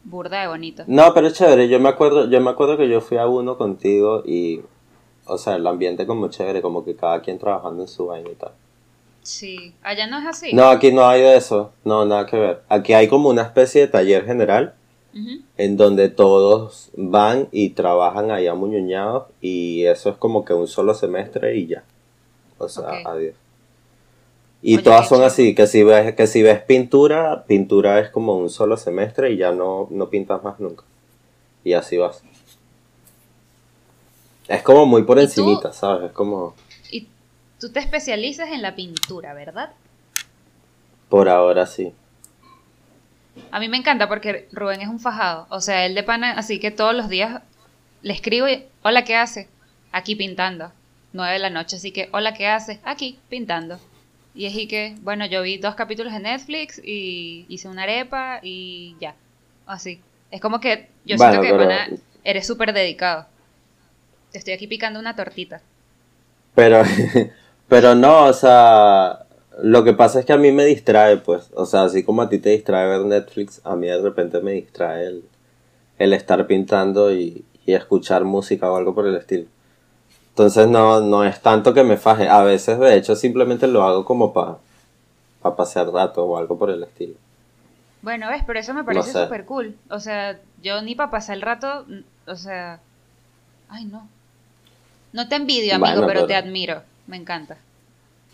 [0.09, 0.83] burda de bonito.
[0.87, 1.67] No, pero es chévere.
[1.67, 4.61] Yo me acuerdo, yo me acuerdo que yo fui a uno contigo y,
[5.25, 8.35] o sea, el ambiente como chévere, como que cada quien trabajando en su vaina y
[8.35, 8.51] tal.
[9.21, 10.53] Sí, allá no es así.
[10.53, 12.61] No, aquí no hay de eso, no, nada que ver.
[12.69, 14.73] Aquí hay como una especie de taller general
[15.57, 20.93] en donde todos van y trabajan allá muñoñados y eso es como que un solo
[20.93, 21.83] semestre y ya.
[22.59, 23.33] O sea, adiós.
[24.61, 28.49] Y todas son así, que si ves, que si ves pintura, pintura es como un
[28.49, 30.83] solo semestre y ya no, no pintas más nunca.
[31.63, 32.23] Y así vas.
[34.47, 36.07] Es como muy por encimita, ¿sabes?
[36.07, 36.55] Es como...
[36.89, 37.07] Y
[37.59, 39.71] tú te especializas en la pintura, ¿verdad?
[41.09, 41.93] Por ahora sí.
[43.51, 45.45] A mí me encanta porque Rubén es un fajado.
[45.49, 47.41] O sea, él de pana, así que todos los días
[48.01, 49.47] le escribo y, hola, ¿qué hace?
[49.91, 50.71] Aquí pintando.
[51.13, 52.79] Nueve de la noche, así que, hola, ¿qué hace?
[52.83, 53.79] Aquí pintando.
[54.37, 58.39] Y es y que, bueno, yo vi dos capítulos de Netflix y hice una arepa
[58.43, 59.15] y ya.
[59.65, 59.99] Así.
[60.29, 63.25] Es como que yo siento que eres súper dedicado.
[64.31, 65.61] Te estoy aquí picando una tortita.
[66.53, 66.83] Pero,
[67.67, 69.25] pero no, o sea,
[69.63, 71.49] lo que pasa es que a mí me distrae, pues.
[71.55, 74.51] O sea, así como a ti te distrae ver Netflix, a mí de repente me
[74.51, 75.23] distrae el,
[75.97, 79.47] el estar pintando y, y escuchar música o algo por el estilo.
[80.37, 82.29] Entonces no, no es tanto que me faje.
[82.29, 84.57] A veces, de hecho, simplemente lo hago como para
[85.41, 87.15] pa pasar rato o algo por el estilo.
[88.03, 89.75] Bueno, ves, pero eso me parece súper cool.
[89.89, 91.87] O sea, yo ni para pasar el rato,
[92.27, 92.79] o sea...
[93.67, 94.07] Ay, no.
[95.11, 96.83] No te envidio, amigo, pero, te admiro.
[97.07, 97.57] Me encanta.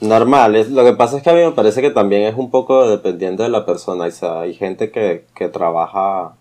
[0.02, 2.52] Normal, es, lo que pasa es que a mí me parece que también es un
[2.52, 4.08] poco dependiente de la persona.
[4.08, 6.36] O sea, hay gente que, que trabaja,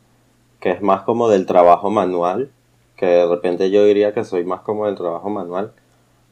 [0.59, 2.51] que es más como del trabajo manual
[3.03, 5.73] que de repente yo diría que soy más como del trabajo manual.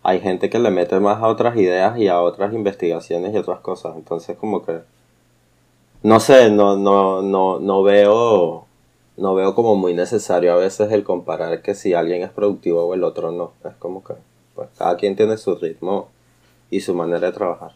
[0.05, 3.59] Hay gente que le mete más a otras ideas y a otras investigaciones y otras
[3.59, 3.97] cosas.
[3.97, 4.79] Entonces como que
[6.05, 8.67] no sé, no, no, no, no veo
[9.17, 12.95] no veo como muy necesario a veces el comparar que si alguien es productivo o
[12.95, 13.51] el otro no.
[13.69, 14.15] Es como que
[14.55, 16.09] pues cada quien tiene su ritmo
[16.71, 17.73] y su manera de trabajar.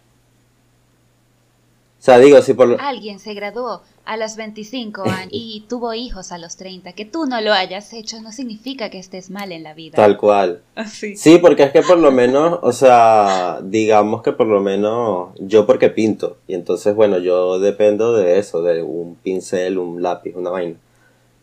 [1.98, 2.80] O sea, digo, si por...
[2.80, 6.92] Alguien se graduó a los 25 años y tuvo hijos a los 30.
[6.92, 9.96] Que tú no lo hayas hecho no significa que estés mal en la vida.
[9.96, 10.62] Tal cual.
[10.74, 11.16] Así.
[11.16, 15.66] Sí, porque es que por lo menos, o sea, digamos que por lo menos yo
[15.66, 16.38] porque pinto.
[16.46, 20.76] Y entonces, bueno, yo dependo de eso, de un pincel, un lápiz, una vaina.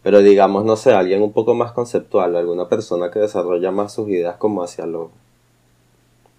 [0.04, 4.10] Pero digamos, no sé, alguien un poco más conceptual, alguna persona que desarrolla más sus
[4.10, 5.12] ideas como hacia lo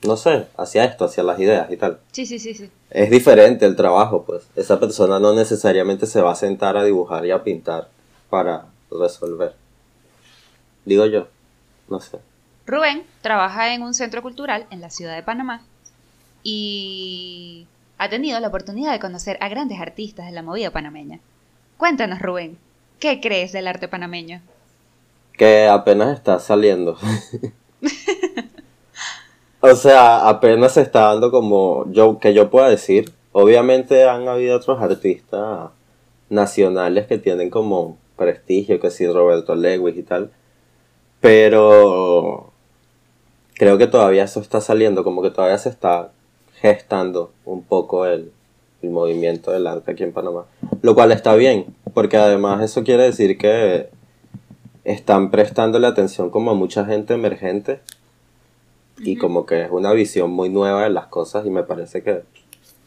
[0.05, 1.99] no sé, hacia esto, hacia las ideas y tal.
[2.13, 2.71] Sí, sí, sí, sí.
[2.91, 4.45] Es diferente el trabajo, pues.
[4.57, 7.89] Esa persona no necesariamente se va a sentar a dibujar y a pintar
[8.29, 9.55] para resolver.
[10.85, 11.29] Digo yo,
[11.89, 12.19] no sé.
[12.67, 15.63] Rubén trabaja en un centro cultural en la ciudad de Panamá
[16.43, 17.67] y
[17.99, 21.21] ha tenido la oportunidad de conocer a grandes artistas de la movida panameña.
[21.77, 22.59] Cuéntanos, Rubén,
[22.99, 24.41] ¿qué crees del arte panameño?
[25.37, 26.99] Que apenas está saliendo.
[29.63, 33.13] o sea, apenas se está dando como yo que yo pueda decir.
[33.31, 35.71] Obviamente han habido otros artistas
[36.29, 40.33] nacionales que tienen como prestigio, que sí, Roberto Lewis y tal.
[41.21, 42.53] Pero
[43.55, 46.11] creo que todavía eso está saliendo, como que todavía se está
[46.61, 48.33] gestando un poco el,
[48.83, 50.45] movimiento del arte aquí en Panamá.
[50.83, 53.91] Lo cual está bien, porque además eso quiere decir que
[54.83, 57.79] están prestándole atención como a mucha gente emergente
[58.99, 62.23] y como que es una visión muy nueva de las cosas y me parece que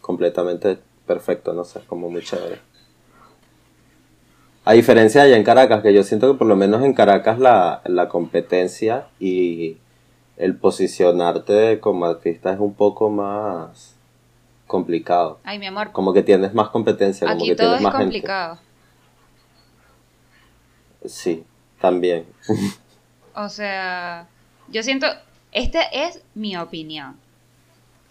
[0.01, 2.59] completamente perfecto, no sé, como muy chévere.
[4.63, 7.37] A diferencia de allá en Caracas, que yo siento que por lo menos en Caracas
[7.39, 9.77] la, la competencia y
[10.37, 13.95] el posicionarte como artista es un poco más
[14.67, 15.39] complicado.
[15.43, 15.91] Ay, mi amor.
[15.91, 18.57] Como que tienes más competencia, como que tienes más complicado.
[21.05, 21.45] Sí,
[21.79, 22.25] también.
[23.35, 24.27] o sea,
[24.69, 25.07] yo siento,
[25.55, 27.17] esta es mi opinión.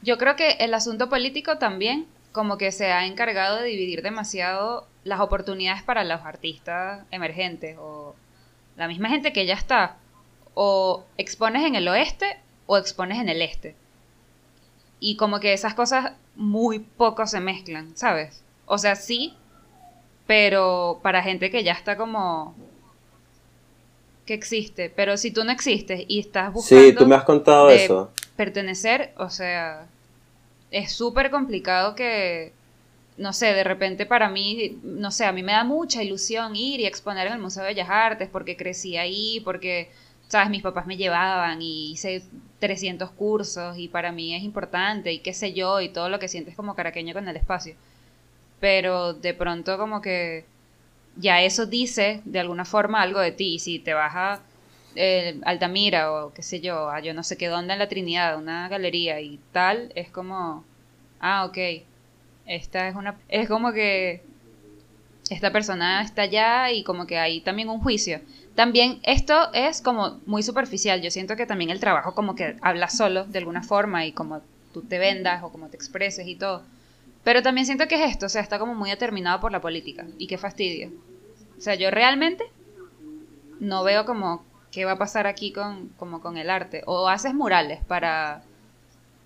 [0.03, 4.89] Yo creo que el asunto político también como que se ha encargado de dividir demasiado
[5.05, 8.17] las oportunidades para los artistas emergentes o
[8.77, 9.99] la misma gente que ya está
[10.55, 13.77] o expones en el oeste o expones en el este.
[14.99, 18.43] Y como que esas cosas muy poco se mezclan, ¿sabes?
[18.65, 19.37] O sea, sí,
[20.27, 22.55] pero para gente que ya está como
[24.27, 27.71] que existe, pero si tú no existes y estás buscando Sí, tú me has contado
[27.71, 28.11] eso.
[28.37, 29.87] pertenecer, o sea,
[30.71, 32.53] es súper complicado que
[33.17, 36.81] no sé, de repente para mí, no sé, a mí me da mucha ilusión ir
[36.81, 39.89] y exponer en el Museo de Bellas Artes porque crecí ahí, porque
[40.29, 42.23] sabes, mis papás me llevaban y hice
[42.59, 46.29] 300 cursos y para mí es importante y qué sé yo y todo lo que
[46.29, 47.77] sientes como caraqueño con el espacio.
[48.61, 50.45] Pero de pronto como que
[51.17, 53.59] ya eso dice de alguna forma algo de ti.
[53.59, 54.41] Si te vas a
[54.97, 58.39] eh, Altamira o qué sé yo, a yo no sé qué dónde en la Trinidad,
[58.39, 60.65] una galería y tal, es como,
[61.21, 61.59] ah, ok,
[62.47, 64.23] esta es una, es como que
[65.31, 68.21] esta persona está allá y como que hay también un juicio.
[68.55, 71.03] También esto es como muy superficial.
[71.03, 74.43] Yo siento que también el trabajo como que habla solo de alguna forma y como
[74.73, 76.63] tú te vendas o como te expreses y todo.
[77.25, 80.07] Pero también siento que es esto, o sea, está como muy determinado por la política
[80.19, 80.93] y qué fastidio.
[81.57, 82.45] O sea, yo realmente
[83.61, 86.83] no veo como qué va a pasar aquí con, como con el arte.
[86.87, 88.43] O haces murales para,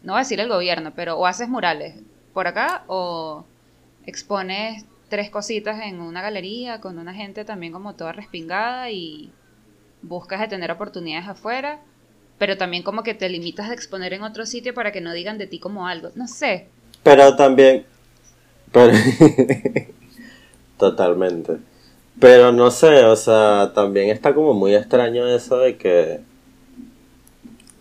[0.02, 1.96] no voy a decir el gobierno, pero o haces murales
[2.32, 3.44] por acá o
[4.06, 9.32] expones tres cositas en una galería con una gente también como toda respingada y
[10.02, 11.80] buscas de tener oportunidades afuera,
[12.38, 15.38] pero también como que te limitas a exponer en otro sitio para que no digan
[15.38, 16.68] de ti como algo, no sé.
[17.02, 17.84] Pero también,
[20.78, 21.58] totalmente.
[22.20, 26.20] Pero no sé, o sea, también está como muy extraño eso de que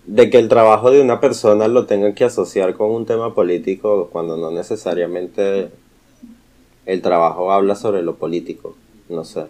[0.06, 4.10] de que el trabajo de una persona lo tengan que asociar con un tema político
[4.10, 5.70] cuando no necesariamente
[6.86, 8.78] el trabajo habla sobre lo político,
[9.10, 9.48] no sé.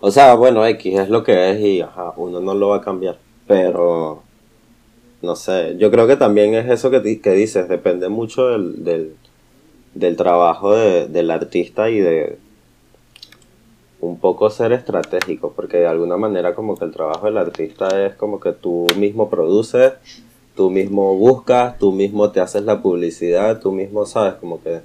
[0.00, 2.80] O sea, bueno, X es lo que es y ajá, uno no lo va a
[2.80, 4.24] cambiar, pero
[5.22, 9.14] no sé, yo creo que también es eso que, que dices, depende mucho del, del,
[9.94, 12.38] del trabajo de, del artista y de
[14.00, 18.14] un poco ser estratégico, porque de alguna manera como que el trabajo del artista es
[18.16, 19.92] como que tú mismo produces,
[20.56, 24.80] tú mismo buscas, tú mismo te haces la publicidad, tú mismo sabes como que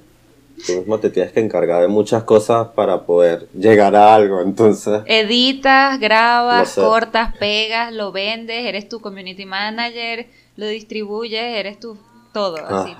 [0.66, 5.02] tú mismo te tienes que encargar de muchas cosas para poder llegar a algo, entonces...
[5.06, 11.96] Editas, grabas, cortas, pegas, lo vendes, eres tu community manager, lo distribuyes, eres tu
[12.32, 12.94] todo, así.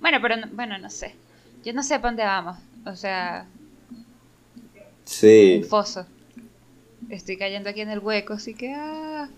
[0.00, 1.14] Bueno, pero bueno, no sé.
[1.64, 2.56] Yo no sé para dónde vamos.
[2.86, 3.46] O sea...
[5.04, 5.60] Sí.
[5.62, 6.06] Un foso.
[7.10, 8.72] Estoy cayendo aquí en el hueco, así que...
[8.74, 9.28] Ah.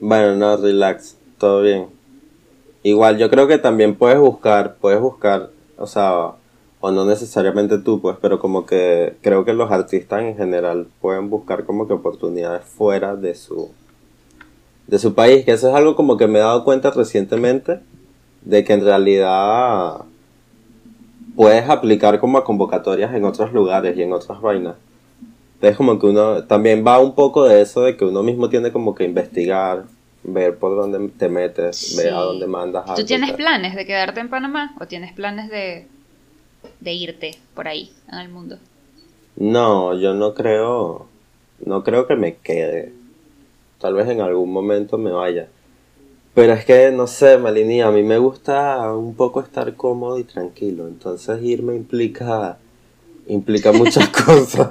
[0.00, 1.86] Bueno, no, relax, todo bien.
[2.82, 6.32] Igual yo creo que también puedes buscar, puedes buscar o sea,
[6.80, 11.30] o no necesariamente tú, pues, pero como que creo que los artistas en general pueden
[11.30, 13.70] buscar como que oportunidades fuera de su
[14.86, 17.80] de su país, que eso es algo como que me he dado cuenta recientemente
[18.42, 20.02] de que en realidad
[21.34, 24.76] puedes aplicar como a convocatorias en otros lugares y en otras vainas.
[25.54, 28.70] Entonces como que uno también va un poco de eso de que uno mismo tiene
[28.72, 29.84] como que investigar,
[30.28, 32.94] ver por dónde te metes, ver a dónde mandas.
[32.94, 35.86] ¿Tú tienes planes de quedarte en Panamá o tienes planes de,
[36.80, 38.58] de irte por ahí en el mundo?
[39.36, 41.06] No, yo no creo,
[41.64, 42.92] no creo que me quede.
[43.80, 45.48] tal vez en algún momento me vaya.
[46.34, 50.24] Pero es que, no sé, Malini, a mí me gusta un poco estar cómodo y
[50.24, 50.86] tranquilo.
[50.88, 52.58] Entonces irme implica,
[53.28, 54.68] implica muchas cosas.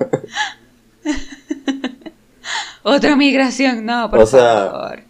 [2.83, 5.04] Otra migración, no, por favor.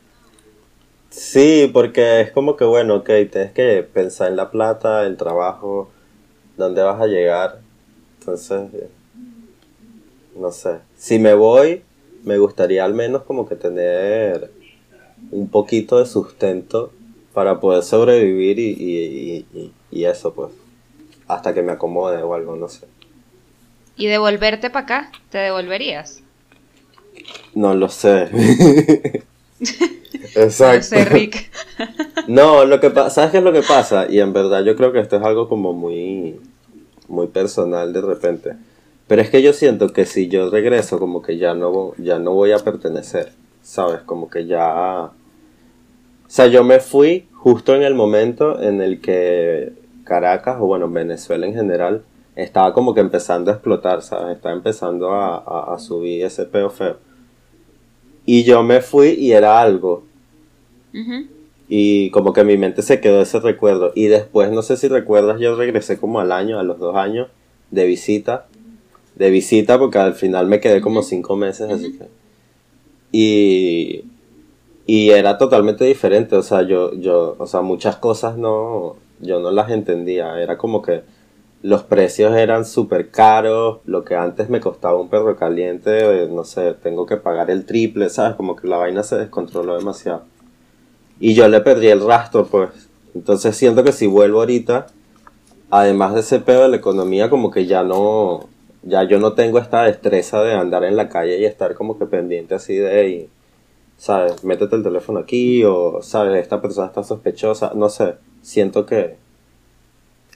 [1.26, 5.90] Sí, porque es como que, bueno, ok, tienes que pensar en la plata, el trabajo,
[6.56, 7.62] dónde vas a llegar.
[8.20, 8.70] Entonces,
[10.40, 10.82] no sé.
[10.96, 11.82] Si me voy,
[12.24, 14.52] me gustaría al menos como que tener
[15.32, 16.94] un poquito de sustento
[17.34, 20.52] para poder sobrevivir y, y, eso, pues,
[21.28, 22.86] hasta que me acomode o algo, no sé.
[23.96, 25.12] ¿Y devolverte para acá?
[25.32, 26.22] ¿Te devolverías?
[27.56, 29.24] No lo sé.
[30.36, 30.78] Exacto.
[30.78, 31.52] No sé, Rick.
[32.28, 34.08] no, lo que ¿sabes qué es lo que pasa?
[34.10, 36.40] Y en verdad yo creo que esto es algo como muy,
[37.08, 38.54] muy personal de repente.
[39.08, 42.34] Pero es que yo siento que si yo regreso, como que ya no, ya no
[42.34, 43.32] voy a pertenecer.
[43.66, 44.02] ¿sabes?
[44.02, 45.06] Como que ya...
[45.06, 50.90] O sea, yo me fui justo en el momento en el que Caracas, o bueno,
[50.90, 52.04] Venezuela en general,
[52.36, 54.38] estaba como que empezando a explotar, ¿sabes?
[54.38, 56.98] Estaba empezando a, subir ese peo feo.
[58.26, 60.04] Y yo me fui y era algo.
[61.68, 63.92] Y como que en mi mente se quedó ese recuerdo.
[63.96, 67.28] Y después, no sé si recuerdas, yo regresé como al año, a los dos años,
[67.72, 68.48] de visita.
[69.16, 72.06] De visita porque al final me quedé como cinco meses, así que...
[73.12, 74.04] Y,
[74.86, 79.52] y era totalmente diferente, o sea, yo, yo, o sea, muchas cosas no, yo no
[79.52, 81.02] las entendía, era como que
[81.66, 86.44] los precios eran súper caros, lo que antes me costaba un perro caliente, eh, no
[86.44, 88.36] sé, tengo que pagar el triple, ¿sabes?
[88.36, 90.26] Como que la vaina se descontroló demasiado.
[91.20, 92.70] Y yo le perdí el rastro, pues.
[93.16, 94.86] Entonces siento que si vuelvo ahorita,
[95.72, 98.48] además de ese pedo de la economía, como que ya no,
[98.84, 102.06] ya yo no tengo esta destreza de andar en la calle y estar como que
[102.06, 103.28] pendiente así de,
[103.98, 104.44] ¿sabes?
[104.44, 106.44] Métete el teléfono aquí o, ¿sabes?
[106.44, 109.16] Esta persona está sospechosa, no sé, siento que,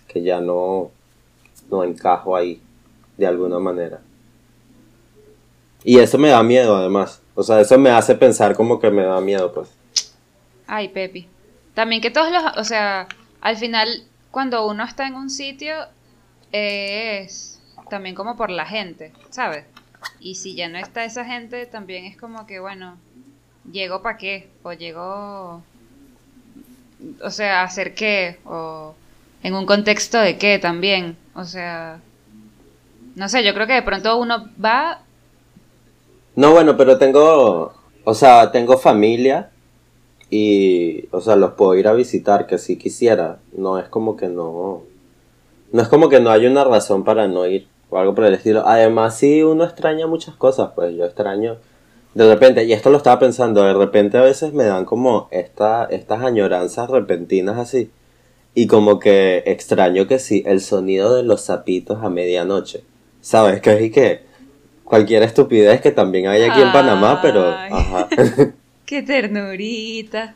[0.07, 0.89] que ya no,
[1.69, 2.61] no encajo ahí
[3.17, 4.01] de alguna manera.
[5.83, 9.03] Y eso me da miedo además, o sea, eso me hace pensar como que me
[9.03, 9.69] da miedo, pues.
[10.67, 11.27] Ay, Pepi.
[11.73, 13.07] También que todos los, o sea,
[13.41, 13.87] al final,
[14.31, 15.73] cuando uno está en un sitio,
[16.51, 19.65] es también como por la gente, ¿sabes?
[20.19, 22.97] Y si ya no está esa gente, también es como que, bueno,
[23.71, 25.63] llego para qué, o llego,
[27.21, 28.95] o sea, hacer qué, o
[29.43, 31.99] en un contexto de qué también, o sea,
[33.15, 35.01] no sé, yo creo que de pronto uno va...
[36.35, 37.73] No, bueno, pero tengo,
[38.03, 39.49] o sea, tengo familia
[40.29, 44.27] y, o sea, los puedo ir a visitar, que si quisiera, no es como que
[44.27, 44.83] no,
[45.71, 48.35] no es como que no hay una razón para no ir o algo por el
[48.35, 48.63] estilo.
[48.67, 51.57] Además, si uno extraña muchas cosas, pues yo extraño
[52.13, 55.85] de repente, y esto lo estaba pensando, de repente a veces me dan como esta,
[55.85, 57.91] estas añoranzas repentinas así.
[58.55, 62.83] Y como que extraño que sí, el sonido de los zapitos a medianoche.
[63.21, 63.61] ¿Sabes?
[63.61, 64.21] Que es que
[64.83, 67.47] cualquier estupidez que también hay aquí en Panamá, pero...
[67.47, 68.07] Ajá.
[68.85, 70.35] Qué ternurita.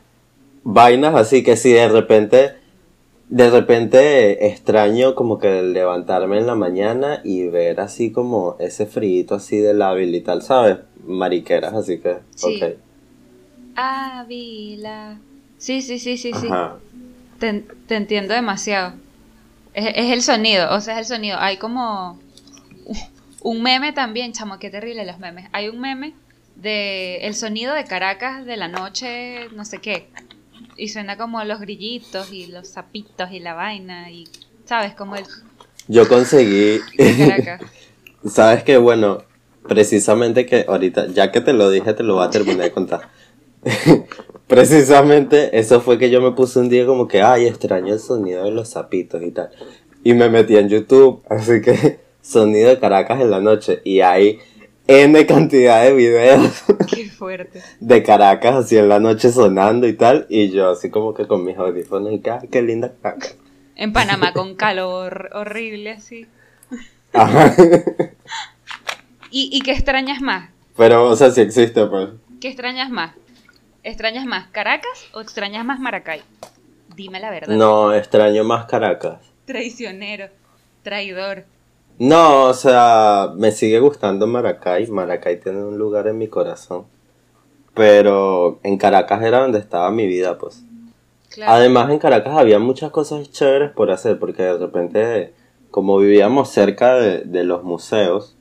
[0.62, 2.64] Vainas así que si de repente
[3.28, 9.26] de repente extraño como que levantarme en la mañana y ver así como ese frío
[9.30, 10.78] así de lábil y tal, ¿sabes?
[11.06, 12.60] Mariqueras, así que, sí.
[12.62, 12.74] ok.
[13.76, 15.18] Ávila.
[15.58, 16.48] Sí, sí, sí, sí, sí.
[17.86, 18.94] Te, entiendo demasiado.
[19.72, 21.38] Es, es, el sonido, o sea, es el sonido.
[21.38, 22.18] Hay como
[23.40, 25.48] un meme también, chamo, qué terrible los memes.
[25.52, 26.14] Hay un meme
[26.56, 30.08] de el sonido de Caracas de la noche, no sé qué
[30.76, 34.24] y suena como los grillitos y los zapitos y la vaina y,
[34.64, 34.94] ¿sabes?
[34.94, 35.24] Como el...
[35.88, 36.80] Yo conseguí...
[38.26, 39.22] Sabes que, bueno,
[39.68, 43.10] precisamente que ahorita, ya que te lo dije, te lo voy a terminar de contar.
[44.46, 48.44] precisamente eso fue que yo me puse un día como que, ay, extraño el sonido
[48.44, 49.50] de los zapitos y tal.
[50.02, 53.80] Y me metí en YouTube, así que sonido de Caracas en la noche.
[53.84, 54.38] Y ahí
[54.86, 56.62] N cantidad de videos.
[56.94, 57.62] Qué fuerte.
[57.80, 60.26] De Caracas así en la noche sonando y tal.
[60.28, 63.36] Y yo así como que con mis audífonos y que, qué linda Caracas.
[63.76, 66.26] En Panamá con calor horrible así.
[67.12, 67.54] Ajá.
[69.30, 70.50] ¿Y, ¿Y qué extrañas más?
[70.76, 72.10] Pero, o sea, si existe, pues.
[72.40, 73.12] ¿Qué extrañas más?
[73.84, 76.22] ¿Extrañas más Caracas o extrañas más Maracay?
[76.96, 77.54] Dime la verdad.
[77.54, 79.20] No, extraño más Caracas.
[79.44, 80.28] Traicionero,
[80.82, 81.44] traidor.
[81.98, 84.86] No, o sea, me sigue gustando Maracay.
[84.88, 86.86] Maracay tiene un lugar en mi corazón.
[87.74, 90.64] Pero en Caracas era donde estaba mi vida, pues.
[91.46, 95.34] Además, en Caracas había muchas cosas chéveres por hacer, porque de repente,
[95.70, 98.36] como vivíamos cerca de, los museos,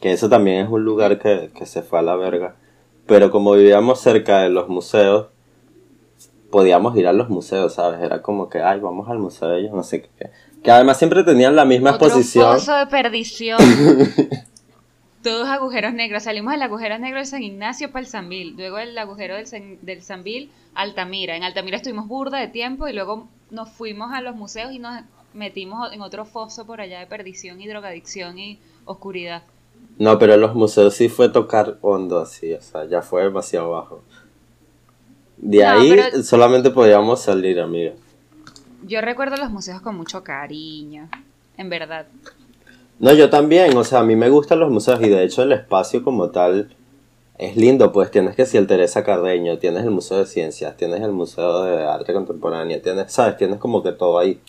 [0.00, 2.56] que eso también es un lugar que, se fue a la verga,
[3.06, 5.28] pero como vivíamos cerca de los museos,
[6.50, 8.00] podíamos ir a los museos, ¿sabes?
[8.00, 10.30] Era como que, ay, vamos al museo de ellos, no sé qué.
[10.62, 12.54] Que además siempre tenían la misma Otro exposición.
[12.54, 13.58] Pozo de perdición.
[15.22, 16.22] Todos agujeros negros.
[16.22, 18.54] Salimos del agujero negro de San Ignacio para el Sambil.
[18.56, 21.36] Luego el agujero del, San, del Sambil, Altamira.
[21.36, 25.02] En Altamira estuvimos burda de tiempo y luego nos fuimos a los museos y nos
[25.34, 29.42] metimos en otro foso por allá de perdición y drogadicción y oscuridad.
[29.98, 33.70] No, pero en los museos sí fue tocar hondo así, o sea, ya fue demasiado
[33.70, 34.02] bajo.
[35.38, 37.92] De ahí solamente podíamos salir, amiga.
[38.86, 41.08] Yo recuerdo los museos con mucho cariño,
[41.56, 42.06] en verdad.
[42.98, 45.52] No, yo también, o sea, a mí me gustan los museos y de hecho el
[45.52, 46.74] espacio como tal
[47.38, 51.02] es lindo, pues tienes que si el Teresa Carreño, tienes el Museo de Ciencias, tienes
[51.02, 54.40] el Museo de Arte Contemporánea, tienes, sabes, tienes como que todo ahí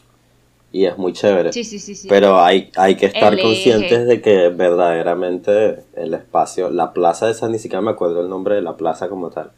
[0.71, 1.53] y es muy chévere.
[1.53, 2.07] Sí, sí, sí, sí.
[2.07, 7.47] Pero hay, hay que estar conscientes de que verdaderamente el espacio, la plaza de esa,
[7.47, 9.51] ni siquiera me acuerdo el nombre de la plaza como tal,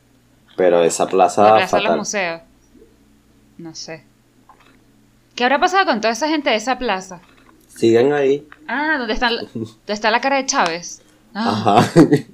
[0.55, 1.43] pero esa plaza...
[1.43, 2.41] La plaza de los museos.
[3.57, 4.03] No sé.
[5.36, 7.22] ¿Qué habrá pasado con toda esa gente de esa plaza?
[7.68, 8.47] Siguen ahí.
[8.68, 11.01] Ah, ¿dónde está, ¿dónde está la cara de Chávez?
[11.34, 11.80] Ah.
[11.80, 11.91] Ajá.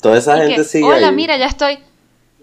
[0.00, 1.78] toda esa gente sigue Hola, mira, ya estoy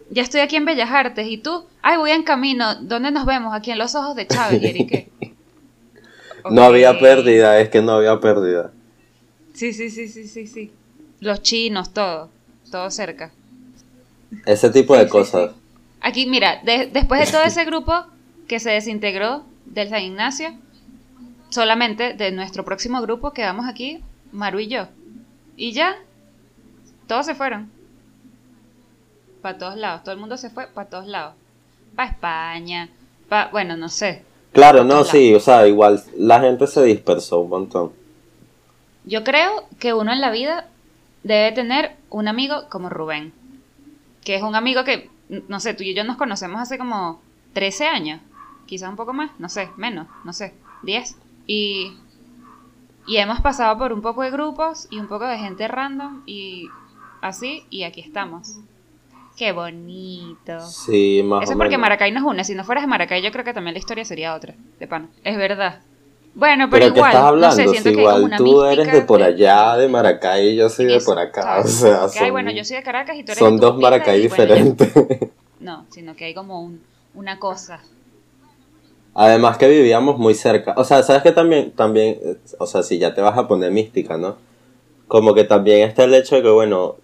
[0.09, 3.53] ya estoy aquí en Bellas Artes y tú, ay, voy en camino, ¿dónde nos vemos?
[3.53, 5.09] Aquí en los ojos de Chávez, Eric.
[6.51, 8.71] No había pérdida, es que no había pérdida.
[9.55, 10.71] Sí, sí, sí, sí, sí, sí.
[11.19, 12.29] Los chinos, todo,
[12.69, 13.31] todo cerca.
[14.45, 15.53] Ese tipo de cosas.
[16.01, 18.05] Aquí, mira, después de todo ese grupo
[18.47, 20.53] que se desintegró del San Ignacio,
[21.49, 24.87] solamente de nuestro próximo grupo quedamos aquí, Maru y yo.
[25.57, 25.95] Y ya,
[27.07, 27.71] todos se fueron
[29.45, 30.01] para todos lados.
[30.01, 31.35] Todo el mundo se fue para todos lados.
[31.95, 32.89] Para España,
[33.29, 34.23] para, bueno, no sé.
[34.51, 37.91] Claro, no, sí, o sea, igual la gente se dispersó un montón.
[39.03, 40.67] Yo creo que uno en la vida
[41.21, 43.33] debe tener un amigo como Rubén,
[44.23, 45.11] que es un amigo que,
[45.47, 47.21] no sé, tú y yo nos conocemos hace como
[47.53, 48.21] 13 años,
[48.65, 51.17] quizás un poco más, no sé, menos, no sé, 10.
[51.45, 51.93] Y,
[53.05, 56.67] y hemos pasado por un poco de grupos y un poco de gente random y
[57.21, 58.57] así, y aquí estamos.
[59.37, 60.61] Qué bonito.
[60.61, 62.43] Sí, más Eso es porque Maracay nos une.
[62.45, 65.09] Si no fueras de Maracay, yo creo que también la historia sería otra, de pan.
[65.23, 65.81] Es verdad.
[66.35, 67.11] Bueno, pero, igual.
[67.11, 67.63] estás hablando?
[67.63, 70.99] No sé, si igual tú eres de por allá, de Maracay, y yo soy de
[70.99, 71.59] por acá.
[71.63, 74.91] O sea, son, bueno, yo soy de Caracas y tú eres Son dos Maracay diferentes.
[75.59, 76.71] no, sino que hay como
[77.13, 77.81] una cosa.
[79.13, 80.73] Además que vivíamos muy cerca.
[80.75, 82.19] O sea, sabes que también, también,
[82.57, 84.35] o sea, si ya te vas a poner mística, ¿no?
[85.07, 86.97] Como que también está el hecho de que, bueno,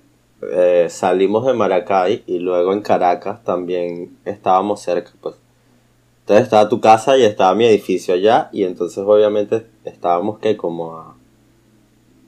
[0.51, 5.35] eh, salimos de Maracay y luego en Caracas también estábamos cerca, pues.
[6.21, 10.97] Entonces estaba tu casa y estaba mi edificio allá y entonces obviamente estábamos que como
[10.97, 11.15] a...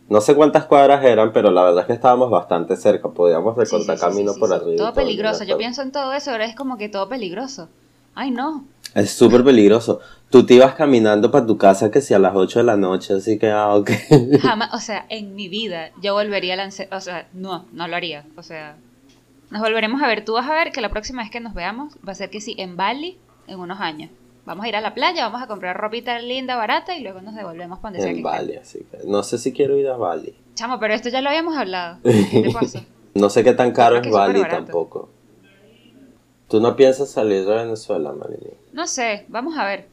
[0.09, 3.97] No sé cuántas cuadras eran, pero la verdad es que estábamos bastante cerca, podíamos recortar
[3.97, 4.77] camino por arriba.
[4.77, 7.69] Todo, peligroso, yo pienso en todo eso, ahora es como que todo peligroso.
[8.13, 8.65] Ay, no.
[8.95, 9.99] Es súper peligroso.
[10.29, 13.13] Tú te ibas caminando para tu casa que si a las 8 de la noche,
[13.13, 13.91] así que, ah, ok.
[14.41, 17.95] Jamás, o sea, en mi vida yo volvería a lanzar, o sea, no, no lo
[17.95, 18.75] haría, o sea,
[19.51, 20.25] nos volveremos a ver.
[20.25, 22.41] Tú vas a ver que la próxima vez que nos veamos va a ser que
[22.41, 23.17] sí, en Bali,
[23.47, 24.09] en unos años.
[24.45, 27.33] Vamos a ir a la playa, vamos a comprar ropita linda, barata y luego nos
[27.33, 30.35] devolvemos para donde En Bali, así que no sé si quiero ir a Bali.
[30.55, 31.99] Chamo, pero esto ya lo habíamos hablado.
[32.03, 32.83] ¿Qué te pasa?
[33.13, 35.09] no sé qué tan caro es Bali tampoco.
[36.53, 38.53] ¿Tú no piensas salir de Venezuela, Marilyn?
[38.73, 39.87] No sé, vamos a ver.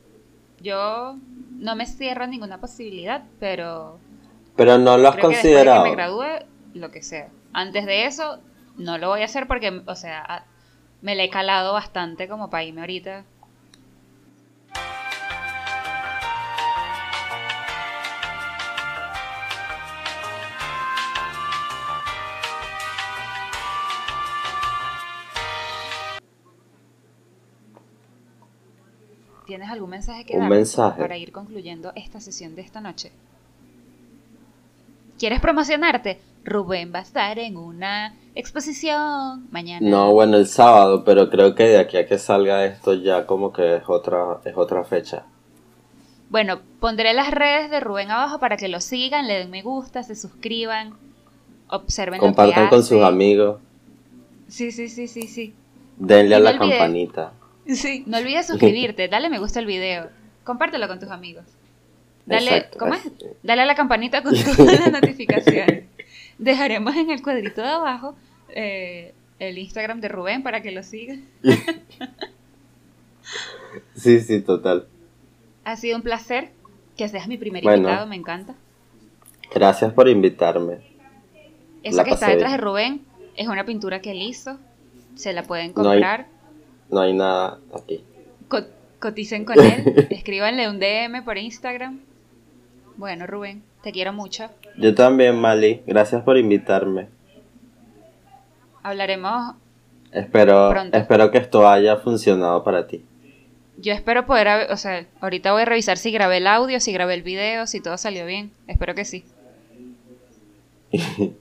[0.60, 1.16] Yo
[1.52, 3.98] no me cierro ninguna posibilidad, pero...
[4.56, 5.84] Pero no lo has considerado.
[5.84, 6.44] Que que me gradúe,
[6.74, 7.30] lo que sea.
[7.54, 8.40] Antes de eso,
[8.76, 10.44] no lo voy a hacer porque, o sea,
[11.00, 13.24] me le he calado bastante como para irme ahorita
[29.50, 33.10] ¿Tienes algún mensaje que dar para ir concluyendo esta sesión de esta noche?
[35.18, 36.20] ¿Quieres promocionarte?
[36.44, 39.80] Rubén va a estar en una exposición mañana.
[39.90, 43.52] No, bueno, el sábado, pero creo que de aquí a que salga esto ya como
[43.52, 45.24] que es otra, es otra fecha.
[46.28, 50.04] Bueno, pondré las redes de Rubén abajo para que lo sigan, le den me gusta,
[50.04, 50.94] se suscriban,
[51.68, 53.58] observen Compartan lo que con sus amigos.
[54.46, 55.54] Sí, sí, sí, sí, sí.
[55.96, 57.32] Denle a la campanita.
[57.74, 60.08] Sí, no olvides suscribirte, dale me gusta al video,
[60.44, 61.44] compártelo con tus amigos.
[62.26, 63.02] Dale, ¿cómo es?
[63.42, 65.84] Dale a la campanita con todas las notificaciones.
[66.38, 68.14] Dejaremos en el cuadrito de abajo
[68.48, 71.16] eh, el Instagram de Rubén para que lo siga.
[73.96, 74.86] sí, sí, total.
[75.64, 76.50] Ha sido un placer
[76.96, 78.54] que seas mi primer invitado, me encanta.
[79.52, 80.78] Gracias por invitarme.
[81.82, 83.02] Esa que está detrás de Rubén
[83.36, 84.58] es una pintura que él hizo.
[85.14, 86.20] Se la pueden comprar.
[86.20, 86.39] No hay,
[86.90, 88.04] nada aquí.
[88.98, 90.06] coticen con él.
[90.10, 92.00] Escríbanle un DM por Instagram.
[92.96, 94.50] Bueno, Rubén, te quiero mucho.
[94.76, 95.82] Yo también, Mali.
[95.86, 97.08] Gracias por invitarme.
[98.82, 99.54] Hablaremos.
[100.12, 103.04] Espero, espero que esto haya funcionado para ti.
[103.78, 107.14] Yo espero poder, o sea, ahorita voy a revisar si grabé el audio, si grabé
[107.14, 108.52] el video, si todo salió bien.
[108.66, 109.24] Espero que sí.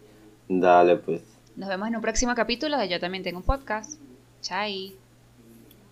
[0.47, 1.21] Dale, pues.
[1.55, 3.99] Nos vemos en un próximo capítulo de Yo también tengo un podcast.
[4.41, 4.95] Chai.